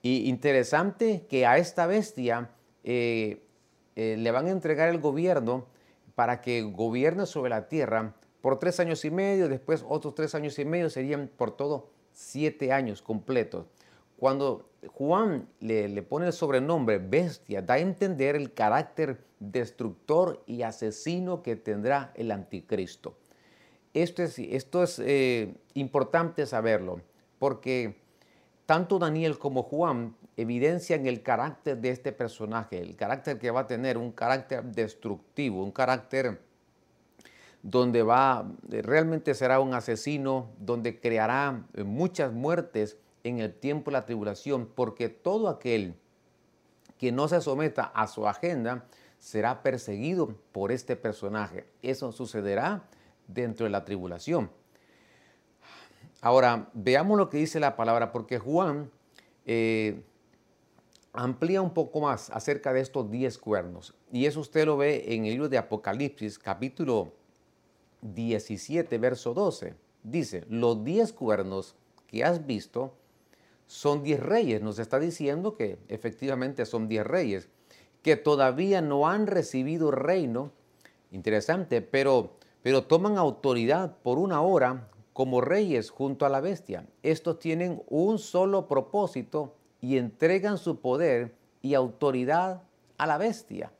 y 0.00 0.28
interesante 0.28 1.26
que 1.28 1.44
a 1.44 1.58
esta 1.58 1.86
bestia 1.86 2.50
eh, 2.84 3.42
eh, 3.96 4.16
le 4.16 4.30
van 4.30 4.46
a 4.46 4.50
entregar 4.50 4.88
el 4.88 5.00
gobierno 5.00 5.66
para 6.14 6.40
que 6.40 6.62
gobierne 6.62 7.26
sobre 7.26 7.50
la 7.50 7.68
tierra 7.68 8.14
por 8.40 8.60
tres 8.60 8.78
años 8.78 9.04
y 9.04 9.10
medio, 9.10 9.48
después 9.48 9.84
otros 9.88 10.14
tres 10.14 10.34
años 10.36 10.58
y 10.60 10.64
medio 10.64 10.88
serían 10.88 11.28
por 11.36 11.56
todo 11.56 11.90
siete 12.12 12.72
años 12.72 13.02
completos. 13.02 13.66
Cuando 14.16 14.67
Juan 14.86 15.48
le, 15.60 15.88
le 15.88 16.02
pone 16.02 16.26
el 16.26 16.32
sobrenombre 16.32 16.98
bestia, 16.98 17.62
da 17.62 17.74
a 17.74 17.78
entender 17.78 18.36
el 18.36 18.54
carácter 18.54 19.24
destructor 19.40 20.42
y 20.46 20.62
asesino 20.62 21.42
que 21.42 21.56
tendrá 21.56 22.12
el 22.14 22.30
anticristo. 22.30 23.16
Esto 23.94 24.22
es, 24.22 24.38
esto 24.38 24.82
es 24.82 24.98
eh, 24.98 25.54
importante 25.74 26.46
saberlo 26.46 27.00
porque 27.38 27.96
tanto 28.66 28.98
Daniel 28.98 29.38
como 29.38 29.62
Juan 29.62 30.14
evidencian 30.36 31.06
el 31.06 31.22
carácter 31.22 31.78
de 31.78 31.90
este 31.90 32.12
personaje, 32.12 32.80
el 32.80 32.96
carácter 32.96 33.38
que 33.38 33.50
va 33.50 33.60
a 33.60 33.66
tener, 33.66 33.96
un 33.98 34.12
carácter 34.12 34.62
destructivo, 34.64 35.64
un 35.64 35.72
carácter 35.72 36.40
donde 37.62 38.02
va, 38.02 38.48
realmente 38.68 39.34
será 39.34 39.58
un 39.58 39.74
asesino, 39.74 40.50
donde 40.60 41.00
creará 41.00 41.64
muchas 41.84 42.32
muertes 42.32 42.98
en 43.28 43.40
el 43.40 43.54
tiempo 43.54 43.90
de 43.90 43.98
la 43.98 44.06
tribulación, 44.06 44.66
porque 44.74 45.08
todo 45.08 45.48
aquel 45.48 45.94
que 46.98 47.12
no 47.12 47.28
se 47.28 47.40
someta 47.40 47.84
a 47.84 48.06
su 48.08 48.26
agenda 48.26 48.86
será 49.18 49.62
perseguido 49.62 50.34
por 50.52 50.72
este 50.72 50.96
personaje. 50.96 51.66
Eso 51.82 52.12
sucederá 52.12 52.88
dentro 53.26 53.64
de 53.64 53.70
la 53.70 53.84
tribulación. 53.84 54.50
Ahora, 56.20 56.68
veamos 56.74 57.16
lo 57.16 57.28
que 57.28 57.38
dice 57.38 57.60
la 57.60 57.76
palabra, 57.76 58.10
porque 58.10 58.38
Juan 58.38 58.90
eh, 59.46 60.02
amplía 61.12 61.62
un 61.62 61.72
poco 61.72 62.00
más 62.00 62.30
acerca 62.30 62.72
de 62.72 62.80
estos 62.80 63.10
diez 63.10 63.38
cuernos. 63.38 63.94
Y 64.12 64.26
eso 64.26 64.40
usted 64.40 64.66
lo 64.66 64.76
ve 64.76 65.14
en 65.14 65.26
el 65.26 65.32
libro 65.32 65.48
de 65.48 65.58
Apocalipsis, 65.58 66.38
capítulo 66.38 67.12
17, 68.02 68.98
verso 68.98 69.34
12. 69.34 69.74
Dice, 70.02 70.44
los 70.48 70.82
diez 70.84 71.12
cuernos 71.12 71.76
que 72.08 72.24
has 72.24 72.46
visto 72.46 72.94
son 73.68 74.02
diez 74.02 74.18
reyes. 74.18 74.60
Nos 74.60 74.80
está 74.80 74.98
diciendo 74.98 75.54
que 75.54 75.78
efectivamente 75.86 76.66
son 76.66 76.88
diez 76.88 77.06
reyes, 77.06 77.48
que 78.02 78.16
todavía 78.16 78.80
no 78.80 79.08
han 79.08 79.28
recibido 79.28 79.92
reino. 79.92 80.50
Interesante, 81.12 81.80
pero, 81.80 82.32
pero 82.62 82.84
toman 82.84 83.16
autoridad 83.16 83.96
por 84.02 84.18
una 84.18 84.40
hora 84.40 84.88
como 85.12 85.40
reyes 85.40 85.90
junto 85.90 86.26
a 86.26 86.28
la 86.28 86.40
bestia. 86.40 86.86
Estos 87.02 87.38
tienen 87.38 87.82
un 87.88 88.18
solo 88.18 88.66
propósito 88.66 89.54
y 89.80 89.96
entregan 89.96 90.58
su 90.58 90.80
poder 90.80 91.36
y 91.62 91.74
autoridad 91.74 92.62
a 92.96 93.06
la 93.06 93.18
bestia. 93.18 93.72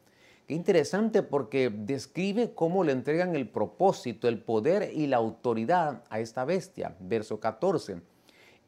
Qué 0.46 0.54
interesante 0.54 1.22
porque 1.22 1.70
describe 1.70 2.54
cómo 2.54 2.84
le 2.84 2.92
entregan 2.92 3.36
el 3.36 3.48
propósito, 3.48 4.28
el 4.28 4.42
poder 4.42 4.90
y 4.94 5.06
la 5.06 5.18
autoridad 5.18 6.02
a 6.08 6.20
esta 6.20 6.44
bestia. 6.44 6.96
Verso 7.00 7.40
14 7.40 8.00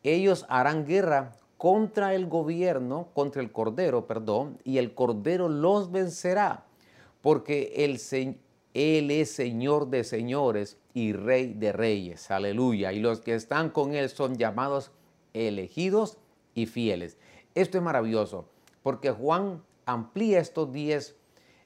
ellos 0.02 0.47
harán 0.49 0.87
guerra 0.87 1.33
contra 1.57 2.14
el 2.14 2.26
gobierno, 2.26 3.09
contra 3.12 3.42
el 3.42 3.52
cordero, 3.52 4.07
perdón, 4.07 4.59
y 4.64 4.78
el 4.78 4.95
cordero 4.95 5.49
los 5.49 5.92
vencerá, 5.92 6.64
porque 7.21 7.73
el, 7.76 8.00
Él 8.73 9.11
es 9.11 9.30
Señor 9.30 9.88
de 9.88 10.04
señores 10.04 10.78
y 10.95 11.12
Rey 11.12 11.52
de 11.52 11.73
reyes. 11.73 12.30
Aleluya. 12.30 12.92
Y 12.92 13.00
los 13.00 13.21
que 13.21 13.35
están 13.35 13.71
con 13.71 13.95
Él 13.95 14.09
son 14.09 14.37
llamados 14.37 14.90
elegidos 15.35 16.16
y 16.54 16.66
fieles. 16.66 17.19
Esto 17.54 17.78
es 17.78 17.85
maravilloso, 17.85 18.49
porque 18.83 19.11
Juan 19.11 19.62
amplía 19.87 20.40
estos 20.40 20.73
diez, 20.73 21.16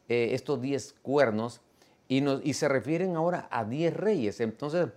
eh, 0.09 0.31
estos 0.33 0.61
diez 0.61 0.95
cuernos 1.03 1.61
y, 2.09 2.53
se 2.53 2.69
refieren 2.69 3.17
ahora 3.17 3.49
a 3.51 3.65
diez 3.65 3.95
reyes. 3.95 4.41
Entonces, 4.41 4.89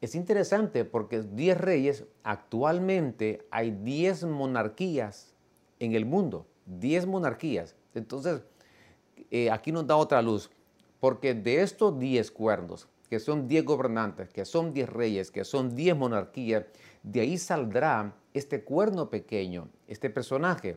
es 0.00 0.14
interesante 0.14 0.84
porque 0.84 1.22
10 1.22 1.58
reyes, 1.58 2.04
actualmente 2.22 3.46
hay 3.50 3.72
10 3.72 4.24
monarquías 4.24 5.34
en 5.80 5.94
el 5.94 6.04
mundo, 6.04 6.46
10 6.66 7.06
monarquías. 7.06 7.74
Entonces, 7.94 8.42
eh, 9.30 9.50
aquí 9.50 9.72
nos 9.72 9.86
da 9.86 9.96
otra 9.96 10.22
luz, 10.22 10.50
porque 11.00 11.34
de 11.34 11.62
estos 11.62 11.98
10 11.98 12.30
cuernos, 12.30 12.88
que 13.10 13.18
son 13.18 13.48
10 13.48 13.64
gobernantes, 13.64 14.28
que 14.28 14.44
son 14.44 14.72
10 14.72 14.88
reyes, 14.88 15.30
que 15.30 15.44
son 15.44 15.74
10 15.74 15.96
monarquías, 15.96 16.64
de 17.02 17.20
ahí 17.20 17.38
saldrá 17.38 18.14
este 18.34 18.62
cuerno 18.62 19.10
pequeño, 19.10 19.68
este 19.86 20.10
personaje. 20.10 20.76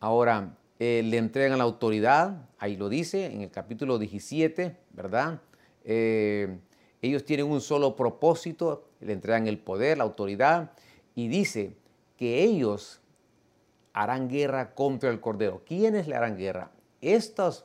Ahora, 0.00 0.56
eh, 0.78 1.02
le 1.04 1.16
entregan 1.16 1.58
la 1.58 1.64
autoridad, 1.64 2.48
ahí 2.58 2.76
lo 2.76 2.90
dice 2.90 3.26
en 3.26 3.40
el 3.40 3.50
capítulo 3.50 3.98
17, 3.98 4.76
¿verdad? 4.92 5.40
Eh, 5.84 6.58
ellos 7.02 7.24
tienen 7.24 7.46
un 7.46 7.60
solo 7.60 7.96
propósito, 7.96 8.84
le 9.00 9.12
entregan 9.12 9.46
el 9.46 9.58
poder, 9.58 9.98
la 9.98 10.04
autoridad, 10.04 10.72
y 11.14 11.28
dice 11.28 11.74
que 12.16 12.42
ellos 12.42 13.00
harán 13.92 14.28
guerra 14.28 14.74
contra 14.74 15.10
el 15.10 15.20
Cordero. 15.20 15.62
¿Quiénes 15.66 16.08
le 16.08 16.16
harán 16.16 16.36
guerra? 16.36 16.70
Estos, 17.00 17.64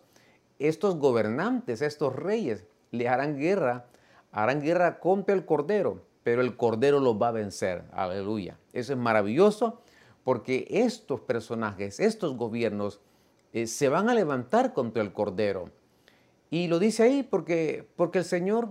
estos 0.59 0.95
gobernantes, 0.97 1.81
estos 1.81 2.15
reyes, 2.15 2.65
le 2.91 3.07
harán 3.07 3.37
guerra, 3.37 3.85
harán 4.31 4.61
guerra 4.61 4.99
contra 4.99 5.35
el 5.35 5.45
Cordero, 5.45 6.01
pero 6.23 6.41
el 6.41 6.55
Cordero 6.55 6.99
los 6.99 7.21
va 7.21 7.29
a 7.29 7.31
vencer. 7.31 7.83
Aleluya. 7.91 8.57
Eso 8.73 8.93
es 8.93 8.99
maravilloso 8.99 9.81
porque 10.23 10.67
estos 10.69 11.21
personajes, 11.21 11.99
estos 11.99 12.37
gobiernos, 12.37 13.01
eh, 13.53 13.67
se 13.67 13.89
van 13.89 14.07
a 14.09 14.13
levantar 14.13 14.73
contra 14.73 15.01
el 15.01 15.13
Cordero. 15.13 15.69
Y 16.49 16.67
lo 16.67 16.79
dice 16.79 17.03
ahí 17.03 17.23
porque, 17.23 17.87
porque 17.95 18.19
el 18.19 18.25
Señor 18.25 18.69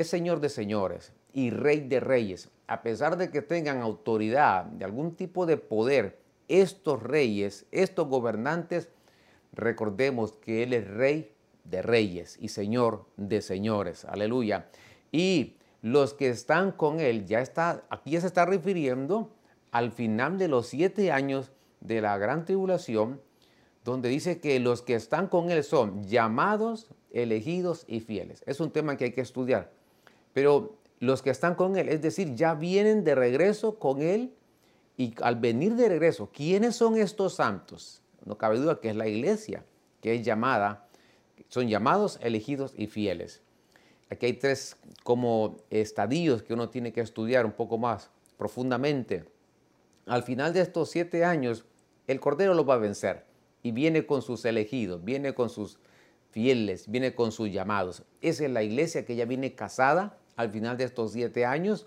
es 0.00 0.08
Señor 0.08 0.40
de 0.40 0.48
señores 0.48 1.12
y 1.34 1.50
Rey 1.50 1.80
de 1.80 2.00
reyes. 2.00 2.48
A 2.66 2.82
pesar 2.82 3.18
de 3.18 3.30
que 3.30 3.42
tengan 3.42 3.82
autoridad, 3.82 4.64
de 4.64 4.86
algún 4.86 5.14
tipo 5.14 5.44
de 5.44 5.58
poder, 5.58 6.18
estos 6.48 7.02
reyes, 7.02 7.66
estos 7.70 8.08
gobernantes, 8.08 8.88
recordemos 9.52 10.32
que 10.32 10.62
Él 10.62 10.72
es 10.72 10.88
Rey 10.88 11.32
de 11.64 11.82
reyes 11.82 12.38
y 12.40 12.48
Señor 12.48 13.04
de 13.18 13.42
señores. 13.42 14.06
Aleluya. 14.06 14.68
Y 15.12 15.56
los 15.82 16.14
que 16.14 16.30
están 16.30 16.72
con 16.72 17.00
Él, 17.00 17.26
ya 17.26 17.42
está, 17.42 17.84
aquí 17.90 18.12
ya 18.12 18.22
se 18.22 18.26
está 18.26 18.46
refiriendo 18.46 19.30
al 19.70 19.92
final 19.92 20.38
de 20.38 20.48
los 20.48 20.66
siete 20.66 21.12
años 21.12 21.52
de 21.80 22.00
la 22.00 22.16
gran 22.16 22.46
tribulación, 22.46 23.20
donde 23.84 24.08
dice 24.08 24.40
que 24.40 24.60
los 24.60 24.80
que 24.80 24.94
están 24.94 25.28
con 25.28 25.50
Él 25.50 25.62
son 25.62 26.04
llamados, 26.04 26.90
elegidos 27.12 27.84
y 27.86 28.00
fieles. 28.00 28.42
Es 28.46 28.60
un 28.60 28.70
tema 28.70 28.96
que 28.96 29.04
hay 29.04 29.12
que 29.12 29.20
estudiar. 29.20 29.78
Pero 30.32 30.78
los 30.98 31.22
que 31.22 31.30
están 31.30 31.54
con 31.54 31.76
Él, 31.76 31.88
es 31.88 32.02
decir, 32.02 32.34
ya 32.34 32.54
vienen 32.54 33.04
de 33.04 33.14
regreso 33.14 33.78
con 33.78 34.02
Él 34.02 34.34
y 34.96 35.14
al 35.22 35.36
venir 35.36 35.74
de 35.76 35.88
regreso, 35.88 36.30
¿quiénes 36.32 36.76
son 36.76 36.96
estos 36.98 37.34
santos? 37.34 38.02
No 38.24 38.36
cabe 38.36 38.58
duda 38.58 38.80
que 38.80 38.90
es 38.90 38.96
la 38.96 39.08
iglesia, 39.08 39.64
que 40.02 40.14
es 40.14 40.22
llamada, 40.22 40.88
son 41.48 41.68
llamados, 41.68 42.18
elegidos 42.22 42.74
y 42.76 42.86
fieles. 42.86 43.42
Aquí 44.10 44.26
hay 44.26 44.34
tres 44.34 44.76
como 45.02 45.56
estadios 45.70 46.42
que 46.42 46.52
uno 46.52 46.68
tiene 46.68 46.92
que 46.92 47.00
estudiar 47.00 47.46
un 47.46 47.52
poco 47.52 47.78
más 47.78 48.10
profundamente. 48.36 49.24
Al 50.06 50.22
final 50.22 50.52
de 50.52 50.60
estos 50.60 50.90
siete 50.90 51.24
años, 51.24 51.64
el 52.06 52.20
Cordero 52.20 52.54
los 52.54 52.68
va 52.68 52.74
a 52.74 52.78
vencer 52.78 53.24
y 53.62 53.72
viene 53.72 54.04
con 54.06 54.20
sus 54.20 54.44
elegidos, 54.44 55.04
viene 55.04 55.32
con 55.32 55.48
sus 55.48 55.78
fieles, 56.30 56.90
viene 56.90 57.14
con 57.14 57.32
sus 57.32 57.50
llamados. 57.50 58.02
Esa 58.20 58.44
es 58.44 58.50
la 58.50 58.62
iglesia 58.62 59.04
que 59.04 59.16
ya 59.16 59.24
viene 59.24 59.54
casada 59.54 60.18
al 60.40 60.50
final 60.50 60.76
de 60.76 60.84
estos 60.84 61.12
siete 61.12 61.44
años 61.44 61.86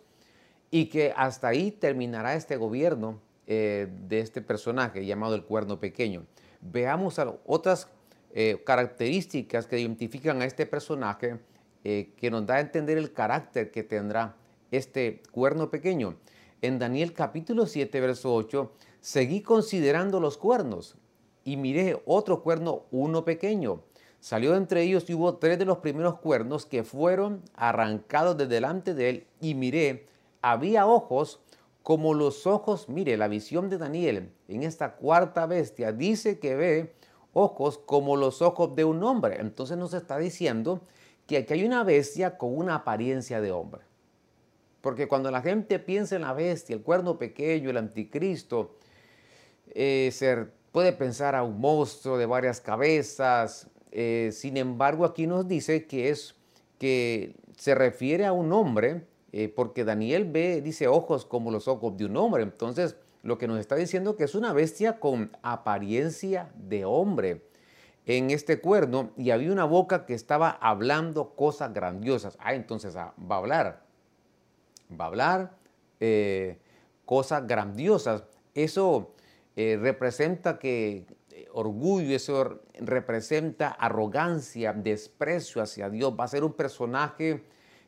y 0.72 0.86
que 0.86 1.14
hasta 1.16 1.50
ahí 1.50 1.72
terminará 1.72 2.36
este 2.36 2.58
gobierno 2.58 3.20
eh, 3.46 3.88
de 4.08 4.20
este 4.20 4.42
personaje 4.42 5.06
llamado 5.06 5.36
el 5.36 5.44
cuerno 5.44 5.80
pequeño. 5.80 6.26
Veamos 6.62 7.20
otras 7.46 7.90
eh, 8.34 8.62
características 8.66 9.68
que 9.68 9.80
identifican 9.80 10.42
a 10.42 10.46
este 10.46 10.66
personaje 10.66 11.40
eh, 11.84 12.14
que 12.18 12.32
nos 12.32 12.46
da 12.46 12.56
a 12.56 12.60
entender 12.62 12.98
el 12.98 13.12
carácter 13.12 13.70
que 13.70 13.84
tendrá 13.84 14.36
este 14.72 15.22
cuerno 15.32 15.70
pequeño. 15.70 16.16
En 16.62 16.80
Daniel 16.80 17.14
capítulo 17.14 17.66
7, 17.66 18.00
verso 18.00 18.34
8, 18.34 18.72
seguí 19.02 19.42
considerando 19.42 20.20
los 20.20 20.38
cuernos 20.38 20.96
y 21.44 21.58
miré 21.58 22.02
otro 22.06 22.42
cuerno, 22.42 22.86
uno 22.92 23.26
pequeño 23.26 23.84
Salió 24.24 24.56
entre 24.56 24.84
ellos 24.84 25.10
y 25.10 25.14
hubo 25.16 25.36
tres 25.36 25.60
de 25.60 25.66
los 25.66 25.80
primeros 25.80 26.18
cuernos 26.20 26.66
que 26.66 26.86
fueron 26.86 27.42
arrancados 27.56 28.38
de 28.38 28.48
delante 28.48 28.94
de 28.94 29.10
él 29.10 29.28
y 29.42 29.54
miré, 29.54 30.08
había 30.42 30.88
ojos 30.88 31.42
como 31.82 32.14
los 32.14 32.48
ojos, 32.48 32.88
mire, 32.88 33.18
la 33.18 33.28
visión 33.28 33.70
de 33.70 33.78
Daniel 33.78 34.32
en 34.48 34.64
esta 34.64 34.96
cuarta 34.96 35.46
bestia 35.46 35.92
dice 35.92 36.40
que 36.40 36.56
ve 36.56 36.96
ojos 37.34 37.78
como 37.78 38.16
los 38.16 38.42
ojos 38.42 38.74
de 38.78 38.86
un 38.86 39.04
hombre. 39.04 39.42
Entonces 39.42 39.76
nos 39.76 39.94
está 39.94 40.18
diciendo 40.18 40.80
que 41.28 41.40
aquí 41.40 41.56
hay 41.56 41.66
una 41.66 41.84
bestia 41.84 42.38
con 42.38 42.58
una 42.58 42.76
apariencia 42.76 43.42
de 43.42 43.52
hombre. 43.52 43.82
Porque 44.80 45.10
cuando 45.10 45.32
la 45.32 45.42
gente 45.42 45.80
piensa 45.80 46.16
en 46.16 46.22
la 46.22 46.32
bestia, 46.32 46.78
el 46.78 46.82
cuerno 46.82 47.20
pequeño, 47.20 47.70
el 47.70 47.76
anticristo, 47.76 48.78
eh, 49.68 50.14
puede 50.72 50.94
pensar 50.94 51.36
a 51.36 51.44
un 51.44 51.60
monstruo 51.60 52.18
de 52.18 52.26
varias 52.26 52.62
cabezas, 52.62 53.68
eh, 53.96 54.32
sin 54.32 54.58
embargo, 54.58 55.06
aquí 55.06 55.28
nos 55.28 55.48
dice 55.48 55.86
que 55.86 56.10
es 56.10 56.36
que 56.80 57.36
se 57.56 57.76
refiere 57.76 58.26
a 58.26 58.34
un 58.34 58.52
hombre, 58.52 59.06
eh, 59.32 59.50
porque 59.56 59.86
Daniel 59.86 60.26
ve, 60.26 60.62
dice, 60.62 60.88
ojos 60.88 61.26
como 61.26 61.52
los 61.52 61.68
ojos 61.68 61.96
de 61.96 62.06
un 62.06 62.18
hombre. 62.18 62.42
Entonces, 62.42 62.96
lo 63.22 63.38
que 63.38 63.48
nos 63.48 63.60
está 63.60 63.76
diciendo 63.76 64.16
que 64.16 64.24
es 64.24 64.34
una 64.34 64.52
bestia 64.52 65.00
con 65.00 65.38
apariencia 65.44 66.52
de 66.56 66.86
hombre 66.86 67.46
en 68.08 68.32
este 68.32 68.60
cuerno 68.60 69.12
y 69.16 69.30
había 69.30 69.52
una 69.52 69.64
boca 69.64 70.08
que 70.08 70.16
estaba 70.16 70.50
hablando 70.50 71.36
cosas 71.36 71.72
grandiosas. 71.72 72.36
Ah, 72.40 72.56
entonces 72.56 72.96
ah, 72.96 73.14
va 73.20 73.36
a 73.36 73.40
hablar. 73.40 73.86
Va 75.00 75.06
a 75.06 75.08
hablar. 75.08 75.58
Eh, 76.00 76.58
cosas 77.06 77.46
grandiosas. 77.46 78.24
Eso 78.56 79.14
representa 79.56 80.58
que 80.58 81.06
orgullo, 81.52 82.16
eso 82.16 82.62
representa 82.80 83.70
arrogancia, 83.70 84.74
desprecio 84.74 85.62
hacia 85.62 85.90
Dios. 85.90 86.14
Va 86.20 86.26
a 86.26 86.28
ser 86.28 86.44
un 86.44 86.54
personaje 86.54 87.44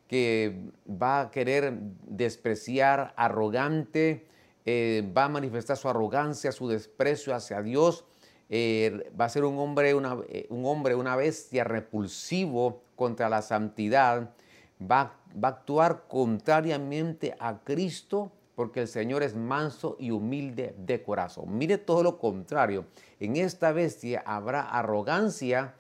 que 0.08 0.72
va 0.88 1.22
a 1.22 1.32
querer 1.32 1.74
despreciar, 2.08 3.14
arrogante, 3.18 4.28
eh, 4.66 5.10
va 5.16 5.25
a 5.25 5.30
manifestar 5.30 5.78
su 5.78 5.90
arrogancia, 5.90 6.52
su 6.52 6.68
desprecio 6.68 7.34
hacia 7.36 7.62
Dios. 7.62 8.06
va 8.50 9.25
a 9.25 9.30
ser 9.30 9.44
un 9.44 9.58
hombre, 9.58 9.96
una, 9.96 10.18
un 10.50 10.66
hombre, 10.66 10.94
una 10.94 11.16
bestia 11.16 11.64
repulsivo 11.64 12.84
contra 12.96 13.28
la 13.28 13.42
santidad. 13.42 14.32
Va 14.80 15.02
a 15.02 15.48
actuar 15.48 16.06
contrariamente 16.08 17.36
a 17.40 17.64
Cristo 17.64 18.32
porque 18.55 18.81
el 18.81 18.88
Señor 18.88 19.21
es 19.24 19.35
manso 19.35 19.97
y 20.00 20.12
humilde 20.12 20.75
de 20.77 21.03
corazón. 21.03 21.57
Mire 21.57 21.77
todo 21.77 22.03
lo 22.03 22.17
contrario. 22.17 22.85
En 23.19 23.35
esta 23.35 23.71
bestia 23.71 24.24
habrá 24.25 24.62
arrogancia, 24.62 25.75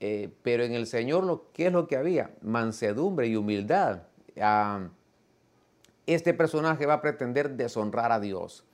eh, 0.00 0.30
pero 0.42 0.64
en 0.64 0.72
el 0.72 0.86
Señor, 0.86 1.46
¿qué 1.52 1.66
es 1.66 1.72
lo 1.72 1.86
que 1.86 1.96
había? 1.96 2.30
Mansedumbre 2.42 3.26
y 3.26 3.36
humildad. 3.36 4.02
Ah, 4.40 4.88
este 6.06 6.34
personaje 6.34 6.86
va 6.86 6.94
a 6.94 7.02
pretender 7.02 7.50
deshonrar 7.50 8.12
a 8.12 8.20
Dios. 8.20 8.64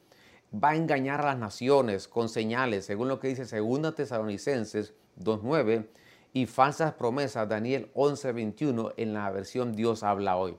Va 0.52 0.70
a 0.70 0.76
engañar 0.76 1.20
a 1.20 1.26
las 1.26 1.38
naciones 1.38 2.08
con 2.08 2.28
señales, 2.28 2.86
según 2.86 3.08
lo 3.08 3.20
que 3.20 3.28
dice 3.28 3.44
2 3.44 3.94
Tesalonicenses 3.94 4.94
2.9 5.18 5.86
y 6.32 6.46
falsas 6.46 6.94
promesas, 6.94 7.48
Daniel 7.48 7.90
11.21 7.94 8.94
en 8.96 9.14
la 9.14 9.30
versión 9.30 9.74
Dios 9.74 10.02
habla 10.02 10.36
hoy. 10.36 10.56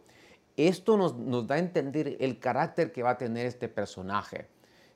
Esto 0.67 0.97
nos, 0.97 1.47
da 1.47 1.55
a 1.55 1.59
entender 1.59 2.17
el 2.19 2.37
carácter 2.37 2.91
que 2.91 3.01
va 3.01 3.11
a 3.11 3.17
tener 3.17 3.45
este 3.45 3.69
personaje, 3.69 4.47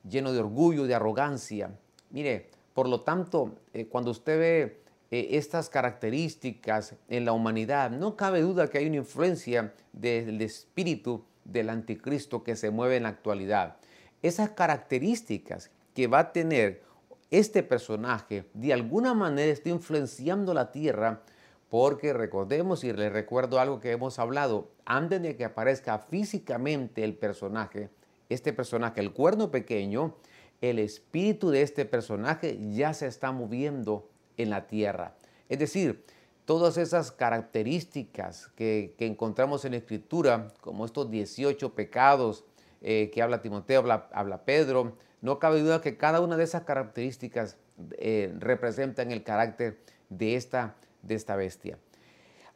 lleno 0.03 0.33
de 0.33 0.39
orgullo, 0.39 0.83
de 0.83 0.93
arrogancia. 0.93 1.71
Mire, 2.09 2.49
por 2.73 2.89
lo 2.89 2.99
tanto, 2.99 3.55
eh, 3.73 3.87
cuando 3.87 4.11
usted 4.11 4.37
ve 4.37 4.81
eh, 5.09 5.37
estas 5.37 5.69
características 5.69 6.95
en 7.07 7.23
la 7.23 7.31
humanidad, 7.31 7.91
no 7.91 8.17
cabe 8.17 8.41
duda 8.41 8.69
que 8.69 8.79
hay 8.79 8.87
una 8.87 8.97
influencia 8.97 9.73
del 9.93 10.41
espíritu 10.41 11.23
del 11.45 11.69
anticristo 11.69 12.43
que 12.43 12.57
se 12.57 12.69
mueve 12.69 12.97
en 12.97 13.03
la 13.03 13.09
actualidad. 13.09 13.77
Esas 14.21 14.49
características 14.49 15.71
que 15.95 16.07
va 16.07 16.19
a 16.19 16.31
tener 16.33 16.83
este 17.31 17.63
personaje, 17.63 18.49
de 18.53 18.73
alguna 18.73 19.13
manera 19.13 19.53
está 19.53 19.69
influenciando 19.69 20.53
la 20.53 20.73
tierra 20.73 21.21
porque 21.69 22.13
recordemos 22.13 22.83
y 22.83 22.93
les 22.93 23.11
recuerdo 23.11 23.59
algo 23.59 23.79
que 23.79 23.91
hemos 23.91 24.19
hablado, 24.19 24.69
antes 24.85 25.21
de 25.21 25.35
que 25.35 25.45
aparezca 25.45 25.99
físicamente 25.99 27.03
el 27.03 27.15
personaje, 27.15 27.89
este 28.29 28.53
personaje, 28.53 29.01
el 29.01 29.11
cuerno 29.11 29.51
pequeño, 29.51 30.15
el 30.61 30.79
espíritu 30.79 31.49
de 31.49 31.61
este 31.61 31.85
personaje 31.85 32.57
ya 32.71 32.93
se 32.93 33.07
está 33.07 33.31
moviendo 33.31 34.09
en 34.37 34.49
la 34.49 34.67
tierra. 34.67 35.15
Es 35.49 35.59
decir, 35.59 36.03
todas 36.45 36.77
esas 36.77 37.11
características 37.11 38.47
que, 38.55 38.95
encontramos 38.99 39.65
en 39.65 39.71
la 39.71 39.77
escritura, 39.77 40.49
como 40.61 40.85
estos 40.85 41.09
18 41.09 41.73
pecados 41.73 42.43
eh, 42.81 43.11
que 43.13 43.21
habla 43.21 43.41
Timoteo, 43.41 43.83
habla, 44.11 44.45
Pedro, 44.45 44.97
no 45.21 45.39
cabe 45.39 45.61
duda 45.61 45.81
que 45.81 45.97
cada 45.97 46.21
una 46.21 46.37
de 46.37 46.43
esas 46.43 46.63
características 46.63 47.57
eh, 47.97 48.33
representan 48.39 49.11
el 49.11 49.23
carácter 49.23 49.79
de 50.09 50.35
esta 50.35 50.75
de 51.03 51.15
esta 51.15 51.35
bestia. 51.35 51.77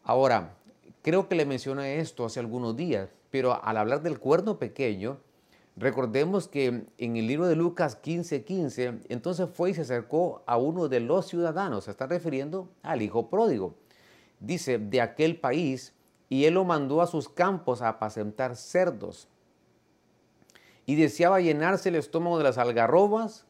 Ahora, 0.03 0.55
creo 1.03 1.29
que 1.29 1.35
le 1.35 1.45
mencioné 1.45 1.99
esto 1.99 2.25
hace 2.25 2.39
algunos 2.39 2.75
días, 2.75 3.09
pero 3.29 3.63
al 3.63 3.77
hablar 3.77 4.01
del 4.01 4.19
cuerno 4.19 4.57
pequeño, 4.57 5.17
recordemos 5.75 6.47
que 6.47 6.85
en 6.97 7.17
el 7.17 7.27
libro 7.27 7.47
de 7.47 7.55
Lucas 7.55 8.01
15:15, 8.01 8.43
15, 8.43 8.93
entonces 9.09 9.49
fue 9.53 9.71
y 9.71 9.73
se 9.73 9.81
acercó 9.81 10.43
a 10.45 10.57
uno 10.57 10.87
de 10.87 10.99
los 10.99 11.27
ciudadanos, 11.27 11.85
se 11.85 11.91
está 11.91 12.07
refiriendo 12.07 12.69
al 12.83 13.01
hijo 13.01 13.29
pródigo, 13.29 13.75
dice, 14.39 14.79
de 14.79 15.01
aquel 15.01 15.39
país, 15.39 15.93
y 16.29 16.45
él 16.45 16.55
lo 16.55 16.65
mandó 16.65 17.01
a 17.01 17.07
sus 17.07 17.29
campos 17.29 17.81
a 17.81 17.89
apacentar 17.89 18.55
cerdos. 18.55 19.27
Y 20.85 20.95
deseaba 20.95 21.41
llenarse 21.41 21.89
el 21.89 21.95
estómago 21.95 22.37
de 22.37 22.45
las 22.45 22.57
algarrobas 22.57 23.46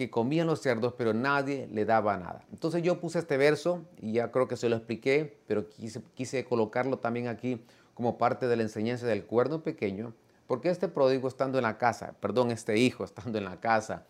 que 0.00 0.08
comían 0.08 0.46
los 0.46 0.62
cerdos, 0.62 0.94
pero 0.96 1.12
nadie 1.12 1.68
le 1.70 1.84
daba 1.84 2.16
nada. 2.16 2.42
Entonces 2.50 2.82
yo 2.82 2.98
puse 3.00 3.18
este 3.18 3.36
verso 3.36 3.84
y 4.00 4.12
ya 4.12 4.30
creo 4.30 4.48
que 4.48 4.56
se 4.56 4.70
lo 4.70 4.76
expliqué, 4.76 5.36
pero 5.46 5.68
quise, 5.68 6.00
quise 6.14 6.42
colocarlo 6.46 6.96
también 6.96 7.28
aquí 7.28 7.62
como 7.92 8.16
parte 8.16 8.48
de 8.48 8.56
la 8.56 8.62
enseñanza 8.62 9.06
del 9.06 9.26
cuerno 9.26 9.62
pequeño, 9.62 10.14
porque 10.46 10.70
este 10.70 10.88
pródigo 10.88 11.28
estando 11.28 11.58
en 11.58 11.64
la 11.64 11.76
casa, 11.76 12.14
perdón, 12.18 12.50
este 12.50 12.78
hijo 12.78 13.04
estando 13.04 13.36
en 13.36 13.44
la 13.44 13.60
casa, 13.60 14.06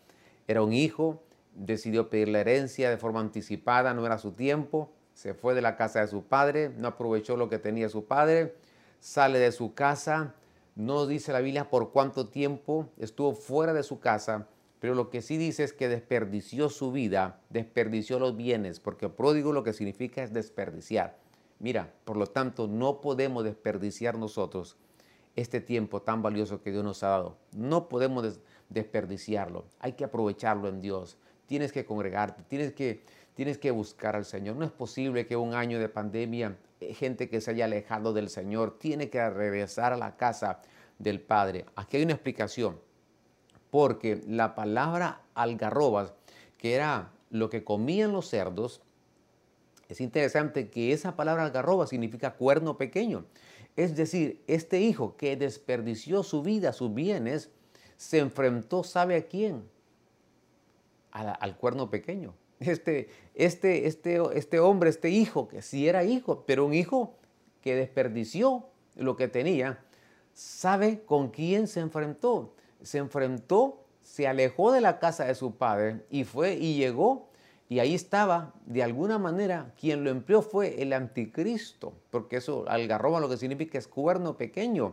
era 0.47 0.63
un 0.63 0.71
hijo, 0.71 1.21
decidió 1.55 2.09
pedir 2.09 2.29
la 2.29 2.39
herencia 2.39 2.89
de 2.89 2.95
forma 2.95 3.19
anticipada, 3.19 3.93
no 3.93 4.05
era 4.05 4.17
su 4.17 4.31
tiempo, 4.31 4.93
se 5.13 5.33
fue 5.33 5.53
de 5.55 5.61
la 5.61 5.75
casa 5.75 5.99
de 5.99 6.07
su 6.07 6.23
padre, 6.23 6.69
no 6.77 6.87
aprovechó 6.87 7.35
lo 7.35 7.49
que 7.49 7.59
tenía 7.59 7.89
su 7.89 8.05
padre, 8.05 8.55
sale 9.01 9.39
de 9.39 9.51
su 9.51 9.73
casa, 9.73 10.35
no 10.73 11.05
dice 11.05 11.33
la 11.33 11.41
Biblia 11.41 11.69
por 11.69 11.91
cuánto 11.91 12.29
tiempo 12.29 12.87
estuvo 12.97 13.33
fuera 13.33 13.73
de 13.73 13.83
su 13.83 13.99
casa, 13.99 14.47
pero 14.81 14.95
lo 14.95 15.11
que 15.11 15.21
sí 15.21 15.37
dice 15.37 15.63
es 15.63 15.73
que 15.73 15.87
desperdició 15.87 16.67
su 16.67 16.91
vida, 16.91 17.39
desperdició 17.51 18.17
los 18.17 18.35
bienes, 18.35 18.79
porque 18.79 19.09
pródigo 19.09 19.53
lo 19.53 19.63
que 19.63 19.73
significa 19.73 20.23
es 20.23 20.33
desperdiciar. 20.33 21.19
Mira, 21.59 21.93
por 22.03 22.17
lo 22.17 22.25
tanto, 22.25 22.67
no 22.67 22.99
podemos 22.99 23.43
desperdiciar 23.43 24.17
nosotros 24.17 24.77
este 25.35 25.61
tiempo 25.61 26.01
tan 26.01 26.23
valioso 26.23 26.63
que 26.63 26.71
Dios 26.71 26.83
nos 26.83 27.03
ha 27.03 27.09
dado. 27.09 27.37
No 27.55 27.89
podemos 27.89 28.39
desperdiciarlo. 28.69 29.65
Hay 29.77 29.93
que 29.93 30.03
aprovecharlo 30.03 30.67
en 30.67 30.81
Dios. 30.81 31.15
Tienes 31.45 31.71
que 31.71 31.85
congregarte, 31.85 32.41
tienes 32.47 32.73
que, 32.73 33.03
tienes 33.35 33.59
que 33.59 33.69
buscar 33.69 34.15
al 34.15 34.25
Señor. 34.25 34.55
No 34.55 34.65
es 34.65 34.71
posible 34.71 35.27
que 35.27 35.35
un 35.35 35.53
año 35.53 35.77
de 35.77 35.89
pandemia, 35.89 36.57
eh, 36.79 36.95
gente 36.95 37.29
que 37.29 37.39
se 37.39 37.51
haya 37.51 37.65
alejado 37.65 38.13
del 38.13 38.29
Señor, 38.29 38.79
tiene 38.79 39.11
que 39.11 39.29
regresar 39.29 39.93
a 39.93 39.97
la 39.97 40.17
casa 40.17 40.59
del 40.97 41.21
Padre. 41.21 41.65
Aquí 41.75 41.97
hay 41.97 42.03
una 42.03 42.13
explicación 42.13 42.79
porque 43.71 44.21
la 44.27 44.53
palabra 44.53 45.21
algarrobas, 45.33 46.13
que 46.57 46.75
era 46.75 47.11
lo 47.31 47.49
que 47.49 47.63
comían 47.63 48.11
los 48.11 48.29
cerdos, 48.29 48.81
es 49.89 49.99
interesante 49.99 50.69
que 50.69 50.93
esa 50.93 51.15
palabra 51.15 51.43
algarroba 51.43 51.87
significa 51.87 52.35
cuerno 52.35 52.77
pequeño. 52.77 53.25
Es 53.75 53.95
decir, 53.95 54.41
este 54.47 54.79
hijo 54.79 55.17
que 55.17 55.35
desperdició 55.35 56.23
su 56.23 56.43
vida, 56.43 56.71
sus 56.71 56.93
bienes, 56.93 57.49
se 57.97 58.19
enfrentó, 58.19 58.83
¿sabe 58.83 59.15
a 59.15 59.25
quién? 59.25 59.63
al 61.11 61.57
cuerno 61.57 61.89
pequeño. 61.89 62.33
Este, 62.61 63.09
este, 63.33 63.87
este, 63.87 64.21
este 64.35 64.59
hombre, 64.59 64.91
este 64.91 65.09
hijo, 65.09 65.47
que 65.47 65.61
sí 65.61 65.89
era 65.89 66.03
hijo, 66.03 66.43
pero 66.45 66.65
un 66.65 66.73
hijo 66.73 67.15
que 67.59 67.75
desperdició 67.75 68.67
lo 68.95 69.17
que 69.17 69.27
tenía, 69.27 69.83
¿sabe 70.33 71.03
con 71.03 71.31
quién 71.31 71.67
se 71.67 71.79
enfrentó? 71.79 72.53
Se 72.83 72.97
enfrentó, 72.99 73.85
se 74.01 74.27
alejó 74.27 74.71
de 74.71 74.81
la 74.81 74.99
casa 74.99 75.25
de 75.25 75.35
su 75.35 75.55
padre 75.55 76.05
y 76.09 76.23
fue 76.23 76.55
y 76.55 76.75
llegó 76.75 77.31
y 77.71 77.79
ahí 77.79 77.95
estaba, 77.95 78.53
de 78.65 78.83
alguna 78.83 79.17
manera, 79.17 79.71
quien 79.79 80.03
lo 80.03 80.09
empleó 80.09 80.41
fue 80.41 80.81
el 80.81 80.91
anticristo, 80.91 81.93
porque 82.09 82.35
eso, 82.35 82.65
algarroba 82.67 83.21
lo 83.21 83.29
que 83.29 83.37
significa 83.37 83.77
es 83.77 83.87
cuerno 83.87 84.35
pequeño. 84.35 84.91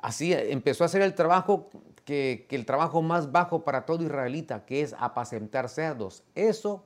Así 0.00 0.32
empezó 0.32 0.84
a 0.84 0.86
hacer 0.86 1.02
el 1.02 1.16
trabajo 1.16 1.68
que, 2.04 2.46
el 2.50 2.64
trabajo 2.66 3.02
más 3.02 3.32
bajo 3.32 3.64
para 3.64 3.84
todo 3.84 4.04
israelita, 4.04 4.64
que 4.64 4.80
es 4.80 4.94
apacentar 4.96 5.68
cerdos. 5.68 6.22
Eso, 6.36 6.84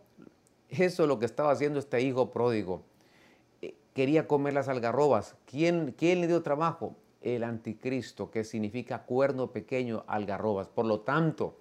eso 0.71 1.03
es 1.03 1.09
lo 1.11 1.19
que 1.19 1.27
estaba 1.27 1.53
haciendo 1.53 1.79
este 1.79 2.01
hijo 2.01 2.31
pródigo. 2.31 2.83
Eh, 3.61 3.75
quería 3.93 4.27
comer 4.27 4.55
las 4.55 4.69
algarrobas. 4.69 5.37
¿Quién, 5.45 5.95
quién 5.95 6.23
le 6.23 6.27
dio 6.27 6.43
trabajo? 6.43 6.97
El 7.21 7.45
anticristo, 7.45 8.31
que 8.31 8.45
significa 8.45 9.05
cuerno 9.05 9.53
pequeño, 9.53 10.05
algarrobas. 10.07 10.69
Por 10.69 10.87
lo 10.87 11.01
tanto, 11.01 11.57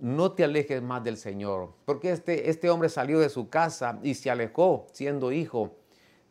no 0.00 0.32
te 0.32 0.44
alejes 0.44 0.82
más 0.82 1.04
del 1.04 1.16
Señor, 1.16 1.74
porque 1.84 2.10
este, 2.10 2.50
este 2.50 2.70
hombre 2.70 2.88
salió 2.88 3.20
de 3.20 3.28
su 3.28 3.48
casa 3.48 4.00
y 4.02 4.14
se 4.14 4.30
alejó 4.30 4.86
siendo 4.92 5.32
hijo. 5.32 5.76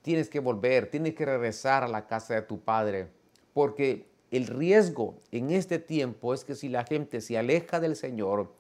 Tienes 0.02 0.30
que 0.30 0.40
volver, 0.40 0.90
tienes 0.90 1.14
que 1.14 1.26
regresar 1.26 1.84
a 1.84 1.88
la 1.88 2.08
casa 2.08 2.34
de 2.34 2.42
tu 2.42 2.60
padre, 2.60 3.10
porque 3.54 4.10
el 4.32 4.48
riesgo 4.48 5.22
en 5.32 5.52
este 5.52 5.78
tiempo 5.80 6.34
es 6.34 6.44
que 6.44 6.56
si 6.56 6.70
la 6.70 6.84
gente 6.84 7.22
se 7.22 7.38
aleja 7.38 7.80
del 7.80 7.96
Señor, 7.96 8.52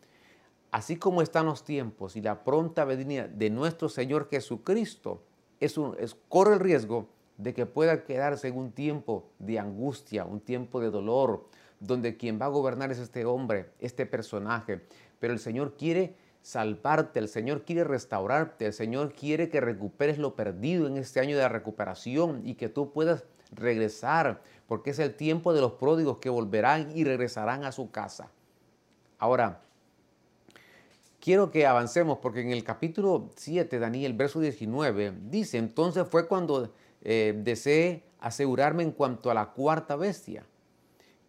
así 0.69 0.97
como 0.97 1.21
están 1.21 1.45
los 1.45 1.63
tiempos 1.63 2.15
y 2.15 2.21
la 2.21 2.43
pronta 2.43 2.85
venida 2.85 3.27
de 3.27 3.49
nuestro 3.49 3.89
Señor 3.89 4.29
Jesucristo, 4.29 5.23
es 5.59 5.77
un, 5.77 5.95
es, 5.99 6.15
corre 6.29 6.53
el 6.53 6.59
riesgo 6.59 7.09
de 7.41 7.53
que 7.53 7.65
pueda 7.65 8.03
quedarse 8.03 8.47
en 8.49 8.57
un 8.57 8.71
tiempo 8.71 9.29
de 9.39 9.59
angustia, 9.59 10.25
un 10.25 10.39
tiempo 10.39 10.79
de 10.79 10.91
dolor, 10.91 11.47
donde 11.79 12.15
quien 12.15 12.39
va 12.39 12.45
a 12.45 12.49
gobernar 12.49 12.91
es 12.91 12.99
este 12.99 13.25
hombre, 13.25 13.71
este 13.79 14.05
personaje. 14.05 14.81
Pero 15.19 15.33
el 15.33 15.39
Señor 15.39 15.75
quiere 15.75 16.15
salvarte, 16.43 17.19
el 17.19 17.27
Señor 17.27 17.63
quiere 17.63 17.83
restaurarte, 17.83 18.67
el 18.67 18.73
Señor 18.73 19.13
quiere 19.13 19.49
que 19.49 19.59
recuperes 19.59 20.19
lo 20.19 20.35
perdido 20.35 20.87
en 20.87 20.97
este 20.97 21.19
año 21.19 21.37
de 21.37 21.49
recuperación 21.49 22.41
y 22.45 22.55
que 22.55 22.69
tú 22.69 22.91
puedas 22.91 23.25
regresar, 23.51 24.41
porque 24.67 24.91
es 24.91 24.99
el 24.99 25.15
tiempo 25.15 25.53
de 25.53 25.61
los 25.61 25.73
pródigos 25.73 26.17
que 26.17 26.29
volverán 26.29 26.91
y 26.95 27.03
regresarán 27.03 27.63
a 27.65 27.71
su 27.71 27.91
casa. 27.91 28.31
Ahora, 29.17 29.61
quiero 31.19 31.51
que 31.51 31.65
avancemos 31.65 32.19
porque 32.19 32.41
en 32.41 32.51
el 32.51 32.63
capítulo 32.63 33.29
7, 33.35 33.79
Daniel, 33.79 34.13
verso 34.13 34.39
19, 34.39 35.13
dice, 35.29 35.57
entonces 35.57 36.07
fue 36.07 36.27
cuando 36.27 36.71
eh, 37.03 37.33
deseé 37.37 38.03
asegurarme 38.19 38.83
en 38.83 38.91
cuanto 38.91 39.31
a 39.31 39.33
la 39.33 39.47
cuarta 39.47 39.95
bestia, 39.95 40.43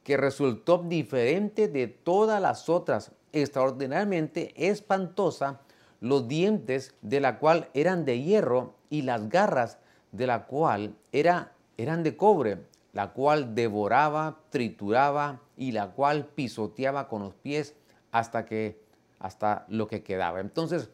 que 0.05 0.17
resultó 0.17 0.79
diferente 0.79 1.69
de 1.69 1.87
todas 1.87 2.41
las 2.41 2.69
otras, 2.69 3.13
extraordinariamente 3.33 4.53
espantosa, 4.69 5.61
los 6.01 6.29
dientes 6.29 6.95
de 7.01 7.21
la 7.21 7.39
cual 7.39 7.69
eran 7.75 8.05
de 8.05 8.21
hierro 8.21 8.75
y 8.91 9.03
las 9.03 9.29
garras 9.29 9.79
de 10.11 10.27
la 10.27 10.47
cual 10.47 10.97
era, 11.13 11.53
eran 11.79 12.03
de 12.03 12.17
cobre, 12.17 12.59
la 12.93 13.13
cual 13.13 13.55
devoraba, 13.55 14.41
trituraba 14.51 15.41
y 15.57 15.73
la 15.73 15.93
cual 15.93 16.27
pisoteaba 16.27 17.09
con 17.09 17.23
los 17.23 17.35
pies 17.35 17.75
hasta 18.11 18.45
que 18.45 18.83
hasta 19.23 19.65
lo 19.69 19.87
que 19.87 20.03
quedaba. 20.03 20.41
Entonces, 20.41 20.91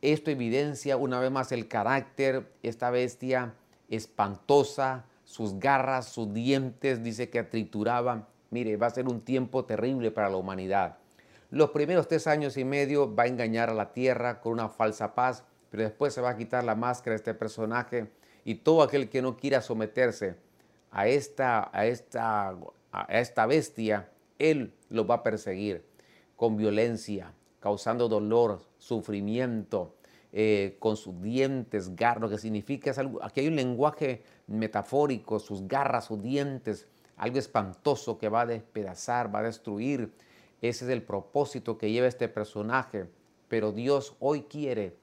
esto 0.00 0.30
evidencia 0.30 0.96
una 0.96 1.18
vez 1.18 1.32
más 1.32 1.50
el 1.50 1.66
carácter, 1.66 2.52
esta 2.62 2.90
bestia 2.90 3.54
espantosa, 3.88 5.06
sus 5.24 5.58
garras, 5.58 6.08
sus 6.08 6.32
dientes, 6.32 7.02
dice 7.02 7.30
que 7.30 7.42
trituraba. 7.42 8.28
Mire, 8.50 8.76
va 8.76 8.86
a 8.86 8.90
ser 8.90 9.08
un 9.08 9.20
tiempo 9.20 9.64
terrible 9.64 10.10
para 10.10 10.28
la 10.28 10.36
humanidad. 10.36 10.98
Los 11.50 11.70
primeros 11.70 12.08
tres 12.08 12.26
años 12.26 12.56
y 12.56 12.64
medio 12.64 13.14
va 13.14 13.24
a 13.24 13.28
engañar 13.28 13.70
a 13.70 13.74
la 13.74 13.92
tierra 13.92 14.40
con 14.40 14.54
una 14.54 14.68
falsa 14.68 15.14
paz, 15.14 15.44
pero 15.70 15.82
después 15.82 16.12
se 16.12 16.20
va 16.20 16.30
a 16.30 16.36
quitar 16.36 16.64
la 16.64 16.74
máscara 16.74 17.12
de 17.12 17.16
este 17.16 17.34
personaje 17.34 18.10
y 18.44 18.56
todo 18.56 18.82
aquel 18.82 19.08
que 19.08 19.22
no 19.22 19.36
quiera 19.36 19.60
someterse 19.60 20.36
a 20.90 21.08
esta, 21.08 21.70
a 21.72 21.86
esta, 21.86 22.56
a 22.92 23.18
esta 23.18 23.46
bestia, 23.46 24.10
él 24.38 24.72
lo 24.90 25.06
va 25.06 25.16
a 25.16 25.22
perseguir 25.22 25.84
con 26.36 26.56
violencia, 26.56 27.32
causando 27.60 28.08
dolor, 28.08 28.60
sufrimiento, 28.78 29.94
eh, 30.36 30.78
con 30.80 30.96
sus 30.96 31.22
dientes, 31.22 31.94
garras, 31.94 32.28
que 32.28 32.38
significa, 32.38 32.90
es 32.90 32.98
algo, 32.98 33.22
aquí 33.22 33.38
hay 33.38 33.46
un 33.46 33.54
lenguaje 33.54 34.24
metafórico, 34.48 35.38
sus 35.38 35.68
garras, 35.68 36.06
sus 36.06 36.20
dientes, 36.20 36.88
algo 37.16 37.38
espantoso 37.38 38.18
que 38.18 38.28
va 38.28 38.40
a 38.40 38.46
despedazar, 38.46 39.32
va 39.32 39.38
a 39.38 39.42
destruir. 39.44 40.12
Ese 40.60 40.86
es 40.86 40.90
el 40.90 41.04
propósito 41.04 41.78
que 41.78 41.92
lleva 41.92 42.08
este 42.08 42.26
personaje. 42.26 43.06
Pero 43.46 43.70
Dios 43.70 44.16
hoy 44.18 44.42
quiere 44.42 44.96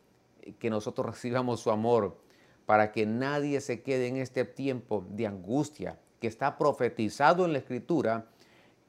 que 0.59 0.69
nosotros 0.69 1.07
recibamos 1.15 1.61
su 1.61 1.71
amor 1.71 2.17
para 2.65 2.91
que 2.91 3.05
nadie 3.05 3.61
se 3.61 3.83
quede 3.83 4.07
en 4.07 4.17
este 4.17 4.43
tiempo 4.43 5.05
de 5.11 5.27
angustia 5.27 5.97
que 6.19 6.27
está 6.27 6.57
profetizado 6.57 7.45
en 7.45 7.53
la 7.53 7.59
Escritura 7.59 8.25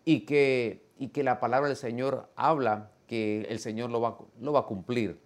y 0.05 0.23
que, 0.23 0.85
y 0.99 1.11
que 1.11 1.23
la 1.23 1.39
palabra 1.39 1.69
del 1.69 1.77
Señor 1.77 2.29
habla 2.35 2.91
que 3.07 3.43
el 3.43 3.61
Señor 3.61 3.91
lo 3.91 4.01
va, 4.01 4.19
lo 4.41 4.53
va 4.53 4.61
a 4.61 4.67
cumplir. 4.67 5.21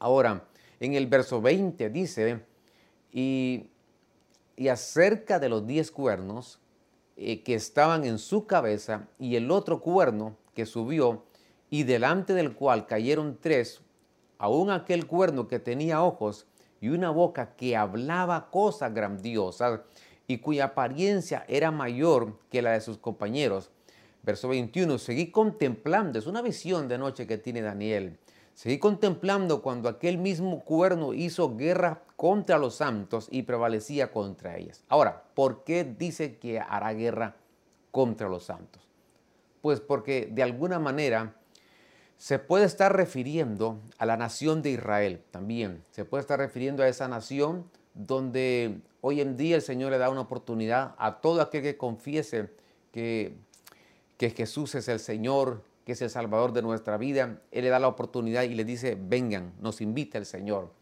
Ahora, 0.00 0.48
en 0.80 0.94
el 0.94 1.06
verso 1.06 1.40
20 1.40 1.88
dice, 1.90 2.40
y, 3.12 3.68
y 4.56 4.68
acerca 4.68 5.38
de 5.38 5.48
los 5.48 5.64
diez 5.66 5.92
cuernos 5.92 6.58
eh, 7.16 7.42
que 7.42 7.54
estaban 7.54 8.04
en 8.04 8.18
su 8.18 8.46
cabeza 8.46 9.06
y 9.18 9.36
el 9.36 9.50
otro 9.50 9.80
cuerno 9.80 10.36
que 10.54 10.66
subió 10.66 11.24
y 11.70 11.84
delante 11.84 12.34
del 12.34 12.54
cual 12.54 12.86
cayeron 12.86 13.38
tres, 13.40 13.82
aún 14.38 14.70
aquel 14.70 15.06
cuerno 15.06 15.46
que 15.46 15.58
tenía 15.60 16.02
ojos 16.02 16.46
y 16.80 16.88
una 16.88 17.10
boca 17.10 17.54
que 17.56 17.76
hablaba 17.76 18.50
cosas 18.50 18.92
grandiosas 18.92 19.80
y 20.26 20.38
cuya 20.38 20.64
apariencia 20.64 21.44
era 21.46 21.70
mayor 21.70 22.38
que 22.50 22.62
la 22.62 22.72
de 22.72 22.80
sus 22.80 22.98
compañeros, 22.98 23.70
Verso 24.22 24.48
21, 24.48 24.98
seguí 24.98 25.30
contemplando, 25.30 26.18
es 26.18 26.26
una 26.26 26.42
visión 26.42 26.88
de 26.88 26.98
noche 26.98 27.26
que 27.26 27.38
tiene 27.38 27.62
Daniel. 27.62 28.18
Seguí 28.60 28.78
contemplando 28.78 29.62
cuando 29.62 29.88
aquel 29.88 30.18
mismo 30.18 30.62
cuerno 30.66 31.14
hizo 31.14 31.56
guerra 31.56 32.02
contra 32.16 32.58
los 32.58 32.74
santos 32.74 33.26
y 33.30 33.44
prevalecía 33.44 34.12
contra 34.12 34.58
ellas. 34.58 34.84
Ahora, 34.90 35.24
¿por 35.32 35.64
qué 35.64 35.82
dice 35.82 36.36
que 36.36 36.60
hará 36.60 36.92
guerra 36.92 37.36
contra 37.90 38.28
los 38.28 38.44
santos? 38.44 38.86
Pues 39.62 39.80
porque 39.80 40.28
de 40.30 40.42
alguna 40.42 40.78
manera 40.78 41.36
se 42.18 42.38
puede 42.38 42.66
estar 42.66 42.94
refiriendo 42.94 43.80
a 43.96 44.04
la 44.04 44.18
nación 44.18 44.60
de 44.60 44.72
Israel 44.72 45.24
también. 45.30 45.82
Se 45.90 46.04
puede 46.04 46.20
estar 46.20 46.38
refiriendo 46.38 46.82
a 46.82 46.88
esa 46.88 47.08
nación 47.08 47.64
donde 47.94 48.82
hoy 49.00 49.22
en 49.22 49.38
día 49.38 49.56
el 49.56 49.62
Señor 49.62 49.90
le 49.90 49.96
da 49.96 50.10
una 50.10 50.20
oportunidad 50.20 50.94
a 50.98 51.22
todo 51.22 51.40
aquel 51.40 51.62
que 51.62 51.78
confiese 51.78 52.50
que 52.92 53.38
que 54.20 54.28
Jesús 54.28 54.74
es 54.74 54.86
el 54.88 55.00
Señor, 55.00 55.62
que 55.90 55.94
es 55.94 56.02
el 56.02 56.10
Salvador 56.10 56.52
de 56.52 56.62
nuestra 56.62 56.98
vida, 56.98 57.40
Él 57.50 57.64
le 57.64 57.68
da 57.68 57.80
la 57.80 57.88
oportunidad 57.88 58.44
y 58.44 58.54
le 58.54 58.64
dice, 58.64 58.96
vengan, 58.96 59.54
nos 59.60 59.80
invita 59.80 60.18
el 60.18 60.24
Señor. 60.24 60.72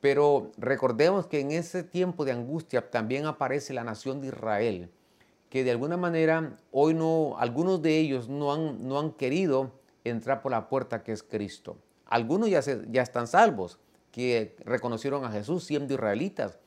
Pero 0.00 0.52
recordemos 0.56 1.26
que 1.26 1.40
en 1.40 1.50
ese 1.50 1.82
tiempo 1.82 2.24
de 2.24 2.32
angustia 2.32 2.90
también 2.90 3.26
aparece 3.26 3.74
la 3.74 3.84
nación 3.84 4.22
de 4.22 4.28
Israel, 4.28 4.90
que 5.50 5.64
de 5.64 5.70
alguna 5.70 5.98
manera 5.98 6.56
hoy 6.70 6.94
no, 6.94 7.34
algunos 7.36 7.82
de 7.82 7.98
ellos 7.98 8.30
no 8.30 8.54
han, 8.54 8.88
no 8.88 8.98
han 8.98 9.12
querido 9.12 9.72
entrar 10.02 10.40
por 10.40 10.50
la 10.50 10.70
puerta 10.70 11.02
que 11.02 11.12
es 11.12 11.22
Cristo. 11.22 11.76
Algunos 12.06 12.48
ya, 12.48 12.62
ya 12.90 13.02
están 13.02 13.26
salvos, 13.26 13.80
que 14.12 14.56
reconocieron 14.64 15.26
a 15.26 15.30
Jesús 15.30 15.64
siendo 15.64 15.92
israelitas, 15.92 16.58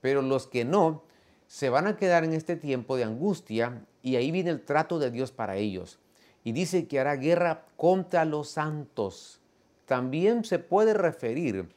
pero 0.00 0.22
los 0.22 0.46
que 0.46 0.64
no, 0.64 1.02
se 1.46 1.68
van 1.68 1.86
a 1.86 1.98
quedar 1.98 2.24
en 2.24 2.32
este 2.32 2.56
tiempo 2.56 2.96
de 2.96 3.04
angustia 3.04 3.84
y 4.00 4.16
ahí 4.16 4.30
viene 4.30 4.48
el 4.48 4.62
trato 4.62 4.98
de 4.98 5.10
Dios 5.10 5.32
para 5.32 5.56
ellos. 5.56 5.99
Y 6.44 6.52
dice 6.52 6.86
que 6.86 7.00
hará 7.00 7.16
guerra 7.16 7.64
contra 7.76 8.24
los 8.24 8.48
santos. 8.48 9.40
También 9.86 10.44
se 10.44 10.58
puede 10.58 10.94
referir 10.94 11.68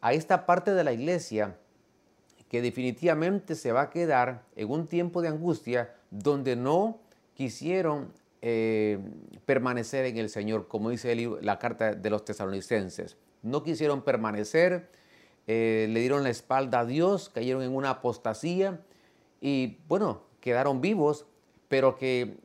a 0.00 0.12
esta 0.12 0.46
parte 0.46 0.74
de 0.74 0.84
la 0.84 0.92
iglesia 0.92 1.56
que 2.48 2.60
definitivamente 2.60 3.54
se 3.54 3.72
va 3.72 3.82
a 3.82 3.90
quedar 3.90 4.42
en 4.56 4.70
un 4.70 4.86
tiempo 4.86 5.22
de 5.22 5.28
angustia 5.28 5.94
donde 6.10 6.54
no 6.54 6.98
quisieron 7.34 8.12
eh, 8.42 8.98
permanecer 9.46 10.04
en 10.04 10.18
el 10.18 10.28
Señor, 10.28 10.68
como 10.68 10.90
dice 10.90 11.14
la 11.40 11.58
carta 11.58 11.94
de 11.94 12.10
los 12.10 12.24
tesalonicenses. 12.24 13.16
No 13.42 13.62
quisieron 13.62 14.02
permanecer, 14.02 14.90
eh, 15.46 15.86
le 15.88 16.00
dieron 16.00 16.24
la 16.24 16.30
espalda 16.30 16.80
a 16.80 16.84
Dios, 16.84 17.30
cayeron 17.30 17.62
en 17.62 17.74
una 17.74 17.90
apostasía 17.90 18.80
y 19.40 19.78
bueno, 19.88 20.22
quedaron 20.40 20.80
vivos, 20.80 21.24
pero 21.68 21.96
que 21.96 22.36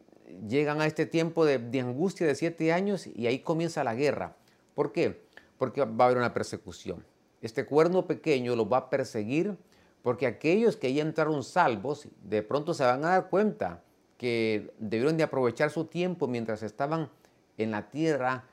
llegan 0.47 0.81
a 0.81 0.85
este 0.85 1.05
tiempo 1.05 1.45
de, 1.45 1.79
angustia 1.79 2.27
de 2.27 2.35
siete 2.35 2.73
años 2.73 3.07
y 3.07 3.27
ahí 3.27 3.39
comienza 3.39 3.83
la 3.83 3.95
guerra. 3.95 4.35
¿Por 4.75 4.91
qué? 4.91 5.21
Porque 5.57 5.83
va 5.83 6.05
a 6.05 6.07
haber 6.07 6.17
una 6.17 6.33
persecución. 6.33 7.03
Este 7.41 7.65
cuerno 7.65 8.05
pequeño 8.05 8.55
lo 8.55 8.67
va 8.67 8.77
a 8.77 8.89
perseguir 8.89 9.57
porque 10.01 10.27
aquellos 10.27 10.75
que 10.77 10.93
ya 10.93 11.01
entraron 11.01 11.43
salvos 11.43 12.07
de 12.23 12.41
pronto 12.43 12.73
se 12.73 12.83
van 12.83 13.03
a 13.05 13.09
dar 13.09 13.29
cuenta 13.29 13.83
que 14.17 14.73
debieron 14.79 15.17
de 15.17 15.23
aprovechar 15.23 15.69
su 15.69 15.85
tiempo 15.85 16.27
mientras 16.27 16.63
estaban 16.63 17.09
en 17.57 17.71
la 17.71 17.89
tierra, 17.89 18.45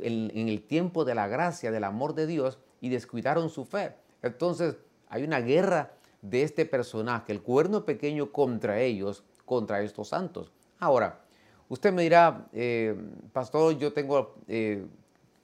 en, 0.00 0.30
en, 0.34 0.48
el 0.48 0.62
tiempo 0.62 1.04
de 1.04 1.14
la 1.14 1.28
gracia, 1.28 1.70
del 1.70 1.84
amor 1.84 2.14
de 2.14 2.26
Dios, 2.26 2.58
y 2.80 2.88
descuidaron 2.88 3.50
su 3.50 3.64
fe. 3.64 3.94
Entonces 4.22 4.76
hay 5.08 5.24
una 5.24 5.40
guerra 5.40 5.92
de 6.22 6.42
este 6.42 6.64
personaje, 6.64 7.32
el 7.32 7.42
cuerno 7.42 7.84
pequeño 7.84 8.32
contra 8.32 8.80
ellos, 8.80 9.24
contra 9.44 9.82
estos 9.82 10.08
santos. 10.08 10.52
Ahora, 10.82 11.20
usted 11.68 11.92
me 11.92 12.02
dirá, 12.02 12.48
eh, 12.52 12.96
pastor, 13.32 13.78
yo 13.78 13.92
tengo, 13.92 14.34
eh, 14.48 14.84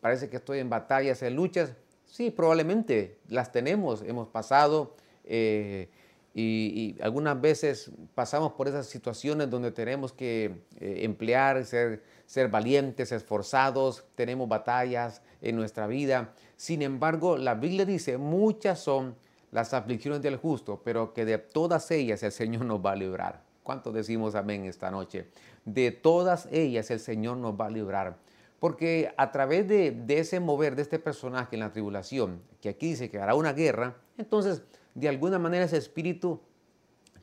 parece 0.00 0.28
que 0.28 0.38
estoy 0.38 0.58
en 0.58 0.68
batallas, 0.68 1.22
en 1.22 1.36
luchas. 1.36 1.74
Sí, 2.06 2.32
probablemente 2.32 3.20
las 3.28 3.52
tenemos, 3.52 4.02
hemos 4.02 4.26
pasado 4.26 4.96
eh, 5.22 5.90
y, 6.34 6.96
algunas 7.00 7.40
veces 7.40 7.92
pasamos 8.16 8.54
por 8.54 8.66
esas 8.66 8.86
situaciones 8.86 9.48
donde 9.48 9.70
tenemos 9.70 10.12
que 10.12 10.64
emplear, 10.80 11.64
ser, 11.64 12.02
ser 12.26 12.48
valientes, 12.48 13.12
esforzados, 13.12 14.06
tenemos 14.16 14.48
batallas 14.48 15.22
en 15.40 15.54
nuestra 15.54 15.86
vida. 15.86 16.34
Sin 16.56 16.82
embargo, 16.82 17.36
la 17.36 17.54
Biblia 17.54 17.84
dice, 17.84 18.18
muchas 18.18 18.80
son 18.80 19.14
las 19.52 19.72
aflicciones 19.72 20.20
del 20.20 20.34
justo, 20.34 20.82
pero 20.84 21.14
que 21.14 21.24
de 21.24 21.38
todas 21.38 21.92
ellas 21.92 22.24
el 22.24 22.32
Señor 22.32 22.64
nos 22.64 22.84
va 22.84 22.90
a 22.90 22.96
librar. 22.96 23.47
¿Cuántos 23.68 23.92
decimos 23.92 24.34
amén 24.34 24.64
esta 24.64 24.90
noche? 24.90 25.26
De 25.66 25.90
todas 25.90 26.48
ellas 26.50 26.90
el 26.90 27.00
Señor 27.00 27.36
nos 27.36 27.52
va 27.52 27.66
a 27.66 27.70
librar. 27.70 28.16
Porque 28.60 29.12
a 29.18 29.30
través 29.30 29.68
de, 29.68 29.94
ese 30.08 30.40
mover 30.40 30.74
de 30.74 30.80
este 30.80 30.98
personaje 30.98 31.54
en 31.54 31.60
la 31.60 31.70
tribulación, 31.70 32.40
que 32.62 32.70
aquí 32.70 32.88
dice 32.88 33.10
que 33.10 33.18
hará 33.18 33.34
una 33.34 33.52
guerra, 33.52 33.94
entonces 34.16 34.62
de 34.94 35.10
alguna 35.10 35.38
manera 35.38 35.66
ese 35.66 35.76
espíritu 35.76 36.40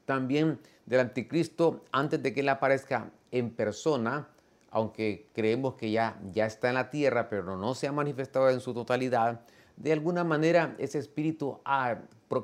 también 0.06 0.60
del 0.86 1.00
anticristo, 1.00 1.84
antes 1.92 2.22
de 2.22 2.32
que 2.32 2.42
él 2.42 2.50
aparezca 2.50 3.10
en 3.32 3.50
persona, 3.50 4.28
aunque 4.70 5.28
creemos 5.34 5.74
que 5.74 5.90
ya, 5.90 6.22
ya 6.32 6.46
está 6.46 6.70
en 6.70 6.76
la 6.76 6.92
tierra, 6.92 7.28
pero 7.28 7.58
no 7.58 7.74
se 7.74 7.88
ha 7.88 7.92
manifestado 7.92 8.52
en 8.52 8.60
su 8.60 8.72
totalidad, 8.72 9.42
de 9.78 9.92
alguna 9.92 10.24
manera 10.24 10.76
ese 10.78 11.00
espíritu 11.00 11.60
ah, 11.66 11.96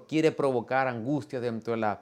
quiere 0.08 0.32
provocar 0.32 0.88
angustia 0.88 1.40
dentro 1.40 1.74
de 1.74 1.82
la, 1.82 2.02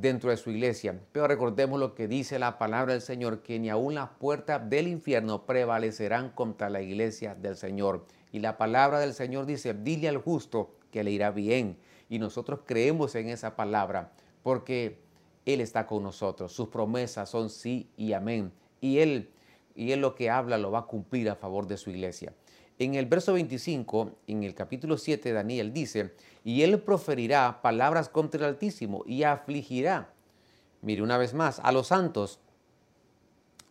dentro 0.00 0.30
de 0.30 0.36
su 0.36 0.50
iglesia. 0.50 1.00
Pero 1.12 1.26
recordemos 1.26 1.80
lo 1.80 1.94
que 1.94 2.08
dice 2.08 2.38
la 2.38 2.58
palabra 2.58 2.92
del 2.92 3.02
Señor, 3.02 3.42
que 3.42 3.58
ni 3.58 3.68
aun 3.68 3.94
las 3.94 4.10
puertas 4.10 4.68
del 4.68 4.88
infierno 4.88 5.44
prevalecerán 5.44 6.30
contra 6.30 6.70
la 6.70 6.80
iglesia 6.80 7.34
del 7.34 7.56
Señor. 7.56 8.04
Y 8.32 8.38
la 8.40 8.58
palabra 8.58 9.00
del 9.00 9.14
Señor 9.14 9.46
dice, 9.46 9.74
dile 9.74 10.08
al 10.08 10.18
justo 10.18 10.74
que 10.90 11.02
le 11.02 11.10
irá 11.10 11.30
bien. 11.30 11.78
Y 12.08 12.18
nosotros 12.18 12.60
creemos 12.64 13.14
en 13.14 13.28
esa 13.28 13.56
palabra 13.56 14.12
porque 14.42 15.00
Él 15.44 15.60
está 15.60 15.86
con 15.86 16.02
nosotros. 16.02 16.52
Sus 16.52 16.68
promesas 16.68 17.28
son 17.28 17.50
sí 17.50 17.90
y 17.96 18.12
amén. 18.12 18.52
Y 18.80 18.98
Él, 18.98 19.30
y 19.74 19.92
Él 19.92 20.00
lo 20.00 20.14
que 20.14 20.30
habla 20.30 20.58
lo 20.58 20.70
va 20.70 20.80
a 20.80 20.86
cumplir 20.86 21.28
a 21.28 21.34
favor 21.34 21.66
de 21.66 21.76
su 21.76 21.90
iglesia. 21.90 22.32
En 22.78 22.94
el 22.94 23.06
verso 23.06 23.32
25, 23.32 24.12
en 24.28 24.44
el 24.44 24.54
capítulo 24.54 24.98
7 24.98 25.32
Daniel 25.32 25.72
dice, 25.72 26.14
y 26.44 26.62
él 26.62 26.80
proferirá 26.80 27.60
palabras 27.60 28.08
contra 28.08 28.40
el 28.40 28.54
Altísimo 28.54 29.02
y 29.04 29.24
afligirá, 29.24 30.12
mire 30.82 31.02
una 31.02 31.18
vez 31.18 31.34
más, 31.34 31.58
a 31.58 31.72
los 31.72 31.88
santos 31.88 32.38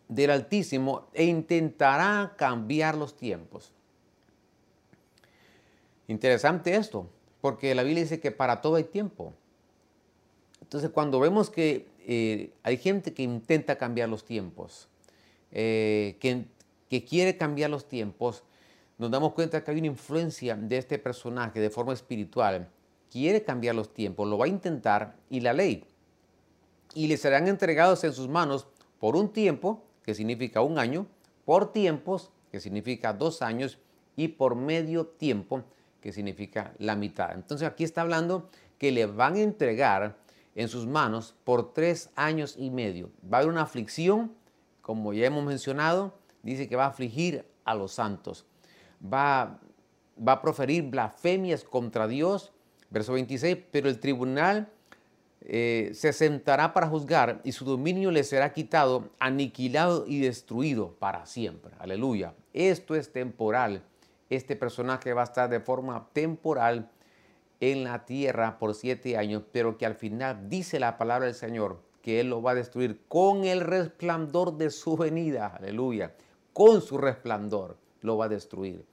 del 0.08 0.30
Altísimo 0.30 1.08
e 1.14 1.24
intentará 1.24 2.34
cambiar 2.36 2.96
los 2.96 3.16
tiempos. 3.16 3.72
Interesante 6.06 6.76
esto, 6.76 7.08
porque 7.40 7.74
la 7.74 7.84
Biblia 7.84 8.02
dice 8.02 8.20
que 8.20 8.30
para 8.30 8.60
todo 8.60 8.76
hay 8.76 8.84
tiempo. 8.84 9.32
Entonces, 10.60 10.90
cuando 10.90 11.18
vemos 11.18 11.48
que 11.48 11.86
eh, 12.00 12.50
hay 12.62 12.76
gente 12.76 13.14
que 13.14 13.22
intenta 13.22 13.76
cambiar 13.76 14.10
los 14.10 14.24
tiempos, 14.24 14.88
eh, 15.50 16.16
que, 16.20 16.44
que 16.90 17.04
quiere 17.04 17.38
cambiar 17.38 17.70
los 17.70 17.88
tiempos, 17.88 18.42
nos 18.98 19.12
damos 19.12 19.32
cuenta 19.32 19.62
que 19.62 19.70
hay 19.70 19.78
una 19.78 19.86
influencia 19.86 20.56
de 20.56 20.76
este 20.76 20.98
personaje 20.98 21.60
de 21.60 21.70
forma 21.70 21.92
espiritual. 21.92 22.68
Quiere 23.10 23.44
cambiar 23.44 23.76
los 23.76 23.94
tiempos, 23.94 24.28
lo 24.28 24.36
va 24.36 24.46
a 24.46 24.48
intentar 24.48 25.16
y 25.30 25.40
la 25.40 25.52
ley. 25.52 25.84
Y 26.94 27.06
le 27.06 27.16
serán 27.16 27.46
entregados 27.46 28.02
en 28.02 28.12
sus 28.12 28.28
manos 28.28 28.66
por 28.98 29.14
un 29.14 29.32
tiempo, 29.32 29.84
que 30.02 30.14
significa 30.14 30.62
un 30.62 30.78
año, 30.78 31.06
por 31.44 31.72
tiempos, 31.72 32.32
que 32.50 32.58
significa 32.58 33.12
dos 33.12 33.40
años, 33.40 33.78
y 34.16 34.28
por 34.28 34.56
medio 34.56 35.06
tiempo, 35.06 35.62
que 36.00 36.12
significa 36.12 36.74
la 36.78 36.96
mitad. 36.96 37.32
Entonces 37.34 37.68
aquí 37.68 37.84
está 37.84 38.00
hablando 38.00 38.50
que 38.78 38.90
le 38.90 39.06
van 39.06 39.36
a 39.36 39.40
entregar 39.40 40.16
en 40.56 40.68
sus 40.68 40.88
manos 40.88 41.36
por 41.44 41.72
tres 41.72 42.10
años 42.16 42.56
y 42.58 42.70
medio. 42.70 43.10
Va 43.22 43.38
a 43.38 43.40
haber 43.42 43.52
una 43.52 43.62
aflicción, 43.62 44.32
como 44.82 45.12
ya 45.12 45.26
hemos 45.26 45.44
mencionado, 45.44 46.18
dice 46.42 46.68
que 46.68 46.74
va 46.74 46.86
a 46.86 46.88
afligir 46.88 47.44
a 47.64 47.76
los 47.76 47.92
santos 47.92 48.44
va, 49.02 49.60
va 50.26 50.32
a 50.32 50.42
proferir 50.42 50.84
blasfemias 50.84 51.64
contra 51.64 52.06
Dios. 52.06 52.52
Verso 52.90 53.12
26, 53.12 53.58
pero 53.70 53.88
el 53.88 54.00
tribunal 54.00 54.70
eh, 55.42 55.90
se 55.94 56.12
sentará 56.12 56.72
para 56.72 56.88
juzgar 56.88 57.40
y 57.44 57.52
su 57.52 57.64
dominio 57.64 58.10
le 58.10 58.24
será 58.24 58.52
quitado, 58.52 59.10
aniquilado 59.18 60.06
y 60.06 60.20
destruido 60.20 60.94
para 60.98 61.26
siempre. 61.26 61.72
Aleluya. 61.78 62.34
Esto 62.52 62.94
es 62.94 63.12
temporal. 63.12 63.82
Este 64.30 64.56
personaje 64.56 65.12
va 65.12 65.22
a 65.22 65.24
estar 65.24 65.48
de 65.48 65.60
forma 65.60 66.08
temporal 66.12 66.90
en 67.60 67.84
la 67.84 68.04
tierra 68.04 68.58
por 68.58 68.74
siete 68.74 69.16
años, 69.16 69.42
pero 69.52 69.78
que 69.78 69.86
al 69.86 69.94
final 69.94 70.48
dice 70.48 70.78
la 70.80 70.98
palabra 70.98 71.26
del 71.26 71.34
Señor 71.34 71.82
que 72.02 72.20
Él 72.20 72.30
lo 72.30 72.42
va 72.42 72.52
a 72.52 72.54
destruir 72.54 73.02
con 73.08 73.44
el 73.44 73.60
resplandor 73.60 74.56
de 74.56 74.70
su 74.70 74.96
venida. 74.96 75.54
Aleluya. 75.58 76.14
Con 76.52 76.80
su 76.80 76.98
resplandor 76.98 77.76
lo 78.00 78.16
va 78.16 78.26
a 78.26 78.28
destruir. 78.28 78.84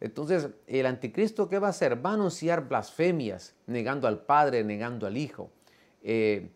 Entonces, 0.00 0.48
el 0.66 0.86
anticristo, 0.86 1.48
¿qué 1.48 1.58
va 1.58 1.68
a 1.68 1.70
hacer? 1.70 2.04
Va 2.04 2.10
a 2.10 2.14
anunciar 2.14 2.68
blasfemias, 2.68 3.54
negando 3.66 4.08
al 4.08 4.22
Padre, 4.22 4.64
negando 4.64 5.06
al 5.06 5.16
Hijo, 5.16 5.50
eh, 6.02 6.48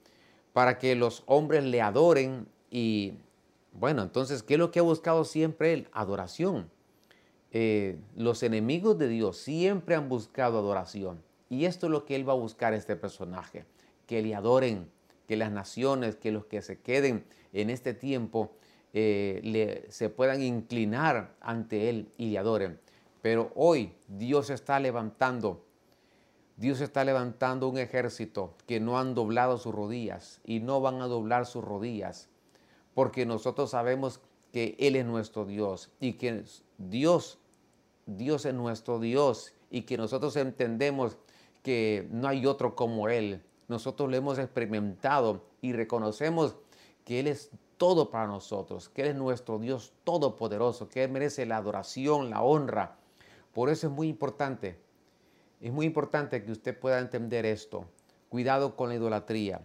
para 0.52 0.78
que 0.78 0.94
los 0.94 1.22
hombres 1.26 1.62
le 1.64 1.82
adoren. 1.82 2.46
Y 2.70 3.14
bueno, 3.72 4.02
entonces, 4.02 4.42
¿qué 4.42 4.54
es 4.54 4.58
lo 4.58 4.70
que 4.70 4.78
ha 4.78 4.82
buscado 4.82 5.24
siempre 5.24 5.74
él? 5.74 5.88
Adoración. 5.92 6.70
Eh, 7.52 7.98
los 8.16 8.42
enemigos 8.42 8.98
de 8.98 9.08
Dios 9.08 9.36
siempre 9.36 9.94
han 9.94 10.08
buscado 10.08 10.58
adoración. 10.58 11.22
Y 11.50 11.66
esto 11.66 11.86
es 11.86 11.92
lo 11.92 12.04
que 12.06 12.16
él 12.16 12.28
va 12.28 12.32
a 12.32 12.36
buscar 12.36 12.72
este 12.72 12.96
personaje, 12.96 13.66
que 14.06 14.22
le 14.22 14.34
adoren, 14.34 14.90
que 15.28 15.36
las 15.36 15.52
naciones, 15.52 16.16
que 16.16 16.32
los 16.32 16.46
que 16.46 16.62
se 16.62 16.80
queden 16.80 17.24
en 17.52 17.70
este 17.70 17.94
tiempo 17.94 18.56
eh, 18.96 19.86
se 19.88 20.08
puedan 20.08 20.40
inclinar 20.40 21.34
ante 21.40 21.90
Él 21.90 22.12
y 22.16 22.30
le 22.30 22.38
adoren. 22.38 22.78
Pero 23.22 23.50
hoy 23.56 23.92
Dios 24.06 24.50
está 24.50 24.78
levantando, 24.78 25.64
Dios 26.56 26.80
está 26.80 27.04
levantando 27.04 27.68
un 27.68 27.78
ejército 27.78 28.54
que 28.66 28.78
no 28.78 28.98
han 28.98 29.14
doblado 29.14 29.58
sus 29.58 29.74
rodillas 29.74 30.40
y 30.44 30.60
no 30.60 30.80
van 30.80 31.02
a 31.02 31.08
doblar 31.08 31.44
sus 31.44 31.64
rodillas, 31.64 32.28
porque 32.94 33.26
nosotros 33.26 33.70
sabemos 33.70 34.20
que 34.52 34.76
Él 34.78 34.94
es 34.94 35.04
nuestro 35.04 35.44
Dios 35.44 35.90
y 35.98 36.12
que 36.12 36.44
Dios, 36.78 37.38
Dios 38.06 38.46
es 38.46 38.54
nuestro 38.54 39.00
Dios 39.00 39.54
y 39.70 39.82
que 39.82 39.96
nosotros 39.96 40.36
entendemos 40.36 41.16
que 41.64 42.06
no 42.12 42.28
hay 42.28 42.46
otro 42.46 42.76
como 42.76 43.08
Él. 43.08 43.42
Nosotros 43.66 44.08
lo 44.08 44.16
hemos 44.16 44.38
experimentado 44.38 45.42
y 45.60 45.72
reconocemos 45.72 46.54
que 47.04 47.18
Él 47.18 47.26
es 47.26 47.50
todo 47.76 48.10
para 48.10 48.26
nosotros, 48.26 48.88
que 48.88 49.02
Él 49.02 49.08
es 49.08 49.14
nuestro 49.16 49.58
Dios 49.58 49.92
todopoderoso, 50.04 50.88
que 50.88 51.04
Él 51.04 51.10
merece 51.10 51.46
la 51.46 51.56
adoración, 51.56 52.30
la 52.30 52.42
honra. 52.42 52.96
Por 53.52 53.70
eso 53.70 53.88
es 53.88 53.92
muy 53.92 54.08
importante, 54.08 54.78
es 55.60 55.72
muy 55.72 55.86
importante 55.86 56.44
que 56.44 56.52
usted 56.52 56.78
pueda 56.78 56.98
entender 56.98 57.46
esto. 57.46 57.84
Cuidado 58.28 58.76
con 58.76 58.88
la 58.88 58.96
idolatría, 58.96 59.60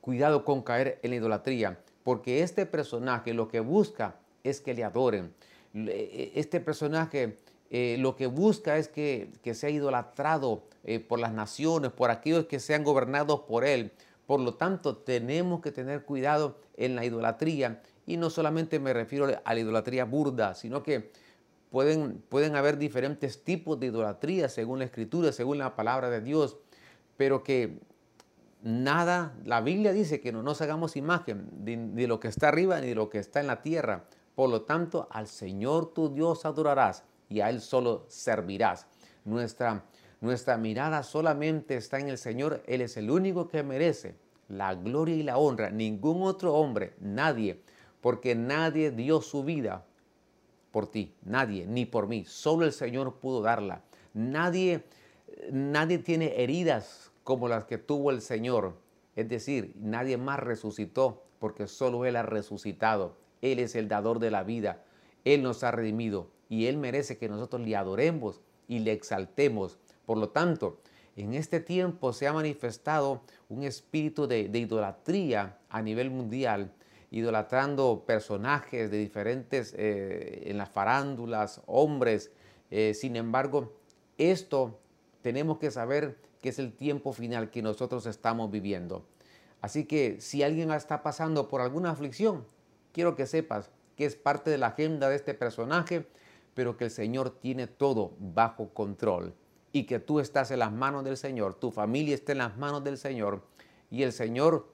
cuidado 0.00 0.44
con 0.44 0.62
caer 0.62 0.98
en 1.02 1.10
la 1.10 1.16
idolatría, 1.16 1.80
porque 2.04 2.42
este 2.42 2.66
personaje 2.66 3.34
lo 3.34 3.48
que 3.48 3.60
busca 3.60 4.16
es 4.44 4.60
que 4.60 4.74
le 4.74 4.84
adoren. 4.84 5.34
E, 5.74 6.32
este 6.36 6.60
personaje 6.60 7.36
eh, 7.70 7.96
lo 7.98 8.14
que 8.14 8.26
busca 8.26 8.78
es 8.78 8.88
que, 8.88 9.30
sea 9.54 9.70
idolatrado 9.70 10.62
eh, 10.84 11.00
por 11.00 11.18
las 11.18 11.32
naciones, 11.32 11.90
por 11.90 12.10
aquellos 12.10 12.46
que 12.46 12.60
sean 12.60 12.84
gobernados 12.84 13.40
por 13.40 13.64
él. 13.64 13.92
Por 14.26 14.40
lo 14.40 14.54
tanto, 14.54 14.96
tenemos 14.96 15.60
que 15.60 15.70
tener 15.70 16.04
cuidado 16.04 16.58
en 16.76 16.96
la 16.96 17.04
idolatría. 17.04 17.82
Y 18.06 18.16
no 18.16 18.30
solamente 18.30 18.78
me 18.80 18.92
refiero 18.92 19.26
a 19.44 19.54
la 19.54 19.60
idolatría 19.60 20.04
burda, 20.04 20.54
sino 20.54 20.82
que 20.82 21.10
pueden, 21.70 22.22
pueden 22.28 22.56
haber 22.56 22.78
diferentes 22.78 23.44
tipos 23.44 23.78
de 23.78 23.86
idolatría 23.86 24.48
según 24.48 24.80
la 24.80 24.84
escritura, 24.86 25.32
según 25.32 25.58
la 25.58 25.76
palabra 25.76 26.10
de 26.10 26.20
Dios, 26.20 26.56
pero 27.16 27.42
que 27.42 27.80
nada, 28.62 29.34
la 29.44 29.60
Biblia 29.60 29.92
dice 29.92 30.20
que 30.20 30.32
no 30.32 30.42
nos 30.42 30.60
hagamos 30.60 30.96
imagen 30.96 31.48
de, 31.64 31.76
de 31.76 32.06
lo 32.06 32.20
que 32.20 32.28
está 32.28 32.48
arriba 32.48 32.80
ni 32.80 32.88
de 32.88 32.94
lo 32.94 33.08
que 33.08 33.18
está 33.18 33.40
en 33.40 33.46
la 33.46 33.62
tierra. 33.62 34.04
Por 34.34 34.50
lo 34.50 34.62
tanto, 34.62 35.08
al 35.10 35.28
Señor 35.28 35.92
tu 35.92 36.12
Dios 36.12 36.44
adorarás 36.44 37.04
y 37.28 37.40
a 37.40 37.50
Él 37.50 37.60
solo 37.60 38.04
servirás. 38.08 38.86
Nuestra 39.24 39.84
nuestra 40.20 40.56
mirada 40.56 41.02
solamente 41.02 41.76
está 41.76 41.98
en 41.98 42.08
el 42.08 42.18
Señor. 42.18 42.62
Él 42.66 42.80
es 42.80 42.96
el 42.96 43.10
único 43.10 43.48
que 43.48 43.62
merece 43.62 44.14
la 44.48 44.74
gloria 44.74 45.14
y 45.14 45.22
la 45.22 45.38
honra. 45.38 45.70
Ningún 45.70 46.22
otro 46.22 46.54
hombre, 46.54 46.94
nadie, 47.00 47.60
porque 48.00 48.34
nadie 48.34 48.90
dio 48.90 49.20
su 49.20 49.44
vida 49.44 49.84
por 50.70 50.90
ti, 50.90 51.14
nadie, 51.22 51.66
ni 51.66 51.86
por 51.86 52.06
mí. 52.06 52.24
Solo 52.26 52.64
el 52.64 52.72
Señor 52.72 53.16
pudo 53.16 53.42
darla. 53.42 53.82
Nadie, 54.14 54.84
nadie 55.50 55.98
tiene 55.98 56.42
heridas 56.42 57.10
como 57.24 57.48
las 57.48 57.64
que 57.64 57.78
tuvo 57.78 58.10
el 58.10 58.20
Señor. 58.20 58.74
Es 59.16 59.28
decir, 59.28 59.74
nadie 59.76 60.16
más 60.16 60.40
resucitó 60.40 61.24
porque 61.38 61.66
solo 61.66 62.04
Él 62.04 62.16
ha 62.16 62.22
resucitado. 62.22 63.16
Él 63.42 63.58
es 63.58 63.74
el 63.74 63.88
dador 63.88 64.18
de 64.18 64.30
la 64.30 64.42
vida. 64.44 64.82
Él 65.24 65.42
nos 65.42 65.64
ha 65.64 65.70
redimido 65.70 66.30
y 66.48 66.66
Él 66.66 66.78
merece 66.78 67.18
que 67.18 67.28
nosotros 67.28 67.62
le 67.62 67.76
adoremos 67.76 68.40
y 68.68 68.80
le 68.80 68.92
exaltemos 68.92 69.78
por 70.06 70.16
lo 70.18 70.30
tanto, 70.30 70.78
en 71.16 71.34
este 71.34 71.60
tiempo 71.60 72.12
se 72.12 72.28
ha 72.28 72.32
manifestado 72.32 73.22
un 73.48 73.64
espíritu 73.64 74.26
de, 74.26 74.42
idolatría 74.42 75.58
a 75.68 75.82
nivel 75.82 76.10
mundial, 76.10 76.72
idolatrando 77.10 78.04
personajes 78.06 78.90
de 78.90 78.98
diferentes, 78.98 79.74
eh, 79.76 80.44
en 80.46 80.58
las 80.58 80.68
farándulas, 80.68 81.62
hombres. 81.66 82.30
Eh, 82.70 82.92
sin 82.94 83.16
embargo, 83.16 83.72
esto 84.18 84.78
tenemos 85.22 85.58
que 85.58 85.70
saber 85.70 86.18
que 86.42 86.50
es 86.50 86.58
el 86.58 86.72
tiempo 86.72 87.12
final 87.12 87.50
que 87.50 87.62
nosotros 87.62 88.06
estamos 88.06 88.50
viviendo. 88.50 89.06
Así 89.62 89.86
que 89.86 90.20
si 90.20 90.42
alguien 90.42 90.70
está 90.70 91.02
pasando 91.02 91.48
por 91.48 91.62
alguna 91.62 91.90
aflicción, 91.90 92.44
quiero 92.92 93.16
que 93.16 93.26
sepas 93.26 93.70
que 93.96 94.04
es 94.04 94.16
parte 94.16 94.50
de 94.50 94.58
la 94.58 94.68
agenda 94.68 95.08
de 95.08 95.16
este 95.16 95.32
personaje, 95.32 96.06
pero 96.52 96.76
que 96.76 96.84
el 96.84 96.90
Señor 96.90 97.30
tiene 97.30 97.66
todo 97.66 98.12
bajo 98.18 98.68
control 98.74 99.34
y 99.76 99.84
que 99.84 99.98
tú 99.98 100.20
estás 100.20 100.50
en 100.52 100.60
las 100.60 100.72
manos 100.72 101.04
del 101.04 101.18
Señor, 101.18 101.52
tu 101.52 101.70
familia 101.70 102.14
está 102.14 102.32
en 102.32 102.38
las 102.38 102.56
manos 102.56 102.82
del 102.82 102.96
Señor 102.96 103.42
y 103.90 104.04
el 104.04 104.12
Señor, 104.12 104.72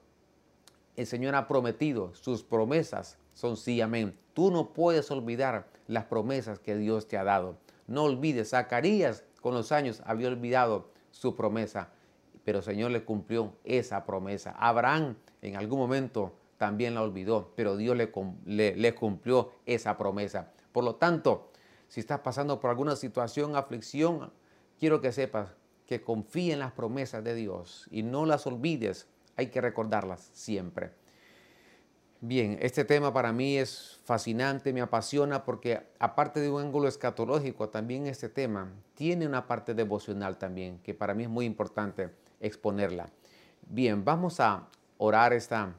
el 0.95 1.05
Señor 1.05 1.35
ha 1.35 1.45
prometido, 1.45 2.15
sus 2.15 2.41
promesas 2.41 3.17
son 3.33 3.57
sí, 3.57 3.81
amén. 3.81 4.17
Tú 4.33 4.49
no 4.49 4.71
puedes 4.71 5.11
olvidar 5.11 5.67
las 5.87 6.05
promesas 6.05 6.59
que 6.59 6.77
Dios 6.77 7.09
te 7.09 7.17
ha 7.17 7.25
dado. 7.25 7.57
No 7.85 8.03
olvides, 8.03 8.51
Zacarías 8.51 9.25
con 9.41 9.53
los 9.53 9.73
años 9.73 10.01
había 10.05 10.29
olvidado 10.29 10.87
su 11.11 11.35
promesa, 11.35 11.89
pero 12.45 12.59
el 12.59 12.63
Señor 12.63 12.91
le 12.91 13.03
cumplió 13.03 13.51
esa 13.65 14.05
promesa. 14.05 14.55
Abraham 14.57 15.17
en 15.41 15.57
algún 15.57 15.79
momento 15.79 16.31
también 16.57 16.95
la 16.95 17.01
olvidó, 17.01 17.51
pero 17.57 17.75
Dios 17.75 17.97
le, 17.97 18.75
le, 18.77 18.95
cumplió 18.95 19.51
esa 19.65 19.97
promesa. 19.97 20.53
Por 20.71 20.85
lo 20.85 20.95
tanto, 20.95 21.51
si 21.89 21.99
estás 21.99 22.21
pasando 22.21 22.61
por 22.61 22.69
alguna 22.69 22.95
situación, 22.95 23.57
aflicción, 23.57 24.31
quiero 24.79 25.01
que 25.01 25.11
sepas 25.11 25.49
que 25.87 26.01
confíe 26.01 26.53
en 26.53 26.59
las 26.59 26.71
promesas 26.71 27.23
de 27.23 27.35
Dios 27.35 27.87
y 27.91 28.03
no 28.03 28.25
las 28.25 28.47
olvides. 28.47 29.07
Hay 29.35 29.47
que 29.47 29.61
recordarlas 29.61 30.29
siempre. 30.33 30.91
Bien, 32.21 32.57
este 32.61 32.85
tema 32.85 33.11
para 33.11 33.33
mí 33.33 33.57
es 33.57 33.99
fascinante, 34.05 34.71
me 34.71 34.79
apasiona 34.79 35.43
porque 35.43 35.81
aparte 35.99 36.39
de 36.39 36.49
un 36.49 36.61
ángulo 36.61 36.87
escatológico, 36.87 37.67
también 37.67 38.07
este 38.07 38.29
tema 38.29 38.71
tiene 38.95 39.27
una 39.27 39.45
parte 39.45 39.73
devocional 39.73 40.37
también, 40.37 40.79
que 40.79 40.93
para 40.93 41.13
mí 41.13 41.23
es 41.23 41.29
muy 41.29 41.45
importante 41.45 42.11
exponerla. 42.39 43.09
Bien, 43.67 44.05
vamos 44.05 44.39
a 44.39 44.69
orar 44.97 45.33
esta, 45.33 45.75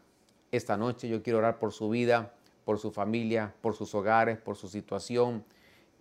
esta 0.52 0.76
noche. 0.76 1.08
Yo 1.08 1.22
quiero 1.22 1.38
orar 1.38 1.58
por 1.58 1.72
su 1.72 1.88
vida, 1.88 2.34
por 2.66 2.78
su 2.78 2.90
familia, 2.90 3.54
por 3.62 3.74
sus 3.74 3.94
hogares, 3.94 4.36
por 4.36 4.56
su 4.56 4.68
situación. 4.68 5.44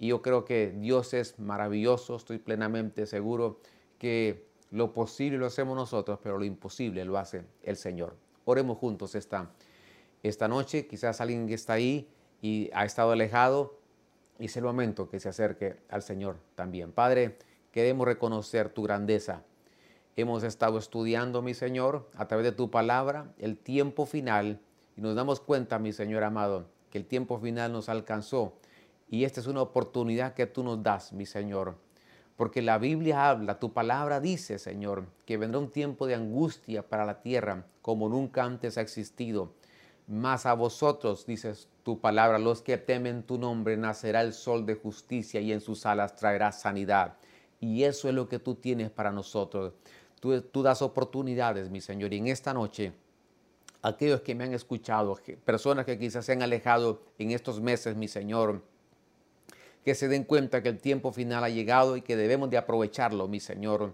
Y 0.04 0.08
yo 0.08 0.22
creo 0.22 0.44
que 0.44 0.76
Dios 0.78 1.14
es 1.14 1.40
maravilloso, 1.40 2.18
estoy 2.18 2.38
plenamente 2.38 3.06
seguro 3.06 3.62
que 3.98 4.46
lo 4.70 4.92
posible 4.92 5.38
lo 5.38 5.46
hacemos 5.46 5.78
nosotros, 5.78 6.20
pero 6.22 6.38
lo 6.38 6.44
imposible 6.44 7.06
lo 7.06 7.18
hace 7.18 7.46
el 7.62 7.78
Señor. 7.78 8.14
Oremos 8.44 8.80
juntos 8.80 9.16
esta 9.16 9.50
esta 10.22 10.50
noche. 10.50 10.88
Quizás 10.88 11.22
alguien 11.22 11.48
que 11.48 11.54
está 11.54 11.72
ahí 11.72 12.10
y 12.42 12.70
ha 12.74 12.84
estado 12.84 13.14
alejado 13.14 13.80
y 14.40 14.48
es 14.48 14.58
el 14.58 14.66
momento 14.66 15.08
que 15.08 15.22
se 15.22 15.30
acerque 15.30 15.78
al 15.88 16.02
Señor 16.02 16.36
también. 16.56 16.92
Padre, 16.92 17.38
queremos 17.72 18.06
reconocer 18.06 18.68
tu 18.68 18.84
grandeza. 18.84 19.44
Hemos 20.18 20.44
estado 20.44 20.80
estudiando, 20.80 21.42
mi 21.42 21.54
Señor, 21.54 22.10
a 22.18 22.28
través 22.28 22.44
de 22.44 22.52
tu 22.52 22.70
palabra, 22.70 23.32
el 23.38 23.56
tiempo 23.56 24.06
final 24.06 24.60
y 24.98 25.02
nos 25.02 25.16
damos 25.16 25.40
cuenta, 25.40 25.80
mi 25.80 25.94
Señor 25.94 26.26
amado, 26.26 26.66
que 26.90 26.98
el 26.98 27.06
tiempo 27.06 27.40
final 27.40 27.72
nos 27.72 27.88
alcanzó 27.88 28.58
y 29.10 29.24
esta 29.24 29.40
es 29.40 29.48
una 29.48 29.62
oportunidad 29.62 30.34
que 30.34 30.48
tú 30.48 30.64
nos 30.64 30.82
das, 30.82 31.14
mi 31.14 31.26
Señor. 31.26 31.78
Porque 32.36 32.62
la 32.62 32.78
Biblia 32.78 33.30
habla, 33.30 33.60
tu 33.60 33.74
palabra 33.74 34.20
dice, 34.20 34.58
Señor, 34.58 35.06
que 35.26 35.38
vendrá 35.38 35.60
un 35.60 35.70
tiempo 35.70 36.08
de 36.08 36.16
angustia 36.16 36.88
para 36.88 37.06
la 37.06 37.22
tierra 37.22 37.66
como 37.82 38.10
nunca 38.10 38.44
antes 38.44 38.78
ha 38.78 38.82
existido 38.82 39.54
mas 40.08 40.46
a 40.46 40.54
vosotros, 40.54 41.26
dices 41.26 41.70
tu 41.84 42.00
palabra, 42.00 42.40
los 42.40 42.62
que 42.62 42.78
temen 42.78 43.24
tu 43.24 43.38
nombre, 43.38 43.78
nacerá 43.78 44.22
el 44.22 44.34
sol 44.34 44.66
de 44.66 44.76
justicia 44.76 45.40
y 45.42 45.52
en 45.52 45.62
sus 45.62 45.86
alas 45.86 46.16
traerá 46.16 46.52
sanidad. 46.52 47.16
Y 47.60 47.84
eso 47.84 48.10
es 48.10 48.16
lo 48.16 48.28
que 48.28 48.40
tú 48.40 48.56
tienes 48.56 48.90
para 48.90 49.12
nosotros. 49.12 49.74
Tú, 50.20 50.64
das 50.64 50.82
oportunidades, 50.82 51.70
mi 51.70 51.82
Señor. 51.82 52.14
Y 52.14 52.18
en 52.18 52.28
esta 52.28 52.54
noche, 52.54 52.94
aquellos 53.82 54.22
que 54.22 54.36
me 54.36 54.46
han 54.46 54.54
escuchado, 54.54 55.18
personas 55.44 55.86
que 55.86 56.00
quizás 56.00 56.26
se 56.26 56.34
han 56.34 56.42
alejado 56.42 57.02
en 57.18 57.32
estos 57.32 57.60
meses, 57.60 57.96
mi 57.96 58.08
Señor, 58.08 58.64
que 59.84 59.96
se 59.96 60.08
den 60.08 60.24
cuenta 60.24 60.64
que 60.64 60.70
el 60.70 60.80
tiempo 60.80 61.12
final 61.12 61.44
ha 61.44 61.50
llegado 61.50 61.98
y 61.98 62.02
que 62.02 62.16
debemos 62.16 62.50
de 62.50 62.58
aprovecharlo, 62.58 63.28
mi 63.28 63.40
Señor 63.40 63.94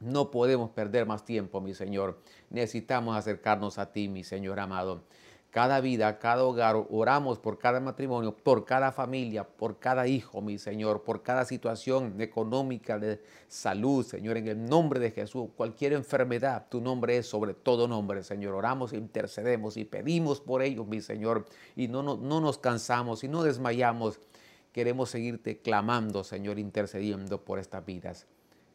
no 0.00 0.30
podemos 0.30 0.70
perder 0.70 1.06
más 1.06 1.24
tiempo, 1.24 1.60
mi 1.60 1.74
Señor. 1.74 2.18
Necesitamos 2.50 3.16
acercarnos 3.16 3.78
a 3.78 3.92
ti, 3.92 4.08
mi 4.08 4.24
Señor 4.24 4.60
amado. 4.60 5.02
Cada 5.50 5.80
vida, 5.80 6.18
cada 6.18 6.44
hogar, 6.44 6.76
oramos 6.90 7.38
por 7.38 7.56
cada 7.58 7.80
matrimonio, 7.80 8.36
por 8.36 8.66
cada 8.66 8.92
familia, 8.92 9.44
por 9.44 9.78
cada 9.78 10.06
hijo, 10.06 10.42
mi 10.42 10.58
Señor, 10.58 11.02
por 11.02 11.22
cada 11.22 11.46
situación 11.46 12.20
económica, 12.20 12.98
de 12.98 13.22
salud, 13.48 14.04
Señor, 14.04 14.36
en 14.36 14.48
el 14.48 14.66
nombre 14.66 15.00
de 15.00 15.12
Jesús. 15.12 15.48
Cualquier 15.56 15.94
enfermedad, 15.94 16.66
tu 16.68 16.82
nombre 16.82 17.16
es 17.16 17.26
sobre 17.26 17.54
todo 17.54 17.88
nombre, 17.88 18.22
Señor. 18.22 18.54
Oramos, 18.54 18.92
intercedemos 18.92 19.78
y 19.78 19.86
pedimos 19.86 20.42
por 20.42 20.60
ellos, 20.60 20.86
mi 20.86 21.00
Señor. 21.00 21.46
Y 21.74 21.88
no, 21.88 22.02
no, 22.02 22.18
no 22.18 22.42
nos 22.42 22.58
cansamos 22.58 23.24
y 23.24 23.28
no 23.28 23.42
desmayamos. 23.42 24.20
Queremos 24.76 25.08
seguirte 25.08 25.62
clamando, 25.62 26.22
Señor, 26.22 26.58
intercediendo 26.58 27.42
por 27.42 27.58
estas 27.58 27.86
vidas. 27.86 28.26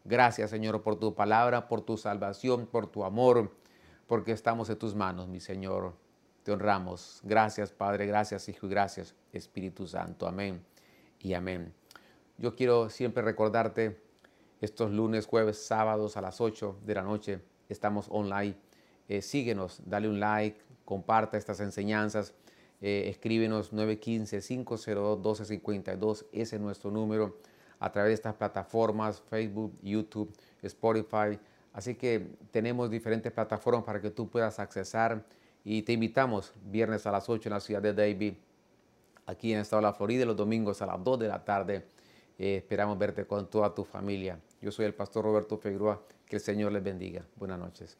Gracias, 0.04 0.50
Señor, 0.50 0.82
por 0.82 1.00
tu 1.00 1.14
palabra, 1.14 1.68
por 1.68 1.82
tu 1.82 1.96
salvación, 1.96 2.66
por 2.66 2.88
tu 2.88 3.04
amor, 3.04 3.56
porque 4.08 4.32
estamos 4.32 4.68
en 4.72 4.80
tus 4.80 4.96
manos, 4.96 5.28
mi 5.28 5.40
Señor. 5.40 5.94
Te 6.42 6.52
honramos. 6.52 7.22
Gracias, 7.24 7.72
Padre, 7.72 8.08
gracias, 8.08 8.50
Hijo, 8.50 8.66
y 8.66 8.70
gracias, 8.72 9.14
Espíritu 9.32 9.86
Santo. 9.86 10.28
Amén 10.28 10.66
y 11.20 11.36
amén. 11.36 11.72
Yo 12.40 12.56
quiero 12.56 12.90
siempre 12.90 13.22
recordarte 13.22 14.02
estos 14.60 14.90
lunes, 14.90 15.28
jueves, 15.28 15.64
sábados 15.64 16.18
a 16.18 16.22
las 16.22 16.42
8 16.42 16.80
de 16.84 16.96
la 16.96 17.04
noche. 17.04 17.42
Estamos 17.70 18.08
online. 18.10 18.58
Eh, 19.08 19.22
síguenos, 19.22 19.80
dale 19.86 20.10
un 20.10 20.20
like, 20.20 20.60
comparta 20.84 21.38
estas 21.38 21.60
enseñanzas. 21.60 22.34
Eh, 22.82 23.10
escríbenos 23.10 23.74
915-502-1252. 23.74 26.26
Ese 26.32 26.56
es 26.56 26.62
nuestro 26.62 26.91
número 26.91 27.38
a 27.80 27.91
través 27.91 28.10
de 28.10 28.15
estas 28.15 28.36
plataformas, 28.36 29.22
Facebook, 29.22 29.74
YouTube, 29.82 30.34
Spotify. 30.62 31.39
Así 31.74 31.96
que 31.96 32.28
tenemos 32.52 32.89
diferentes 32.89 33.32
plataformas 33.32 33.84
para 33.84 34.02
que 34.02 34.10
tú 34.10 34.30
puedas 34.30 34.60
accesar 34.60 35.24
y 35.63 35.84
te 35.84 35.94
invitamos 35.94 36.54
viernes 36.65 37.06
a 37.06 37.12
las 37.12 37.30
8 37.30 37.50
en 37.50 37.54
la 37.54 37.60
ciudad 37.60 37.82
de 37.82 37.94
Davie, 37.94 38.36
aquí 39.26 39.52
en 39.52 39.58
el 39.58 39.62
estado 39.62 39.82
de 39.82 39.88
la 39.88 39.94
Florida, 39.94 40.26
los 40.26 40.36
domingos 40.36 40.82
a 40.82 40.88
las 40.88 41.04
2 41.04 41.20
de 41.20 41.28
la 41.28 41.46
tarde. 41.46 41.86
Eh, 42.38 42.58
esperamos 42.58 42.98
verte 42.98 43.26
con 43.26 43.50
toda 43.50 43.74
tu 43.74 43.84
familia. 43.84 44.39
Yo 44.62 44.72
soy 44.72 44.86
el 44.86 44.94
pastor 44.94 45.26
Roberto 45.26 45.58
Figueroa. 45.58 46.02
Que 46.26 46.38
el 46.38 46.41
Señor 46.41 46.72
les 46.72 46.82
bendiga. 46.82 47.26
Buenas 47.36 47.60
noches. 47.60 47.98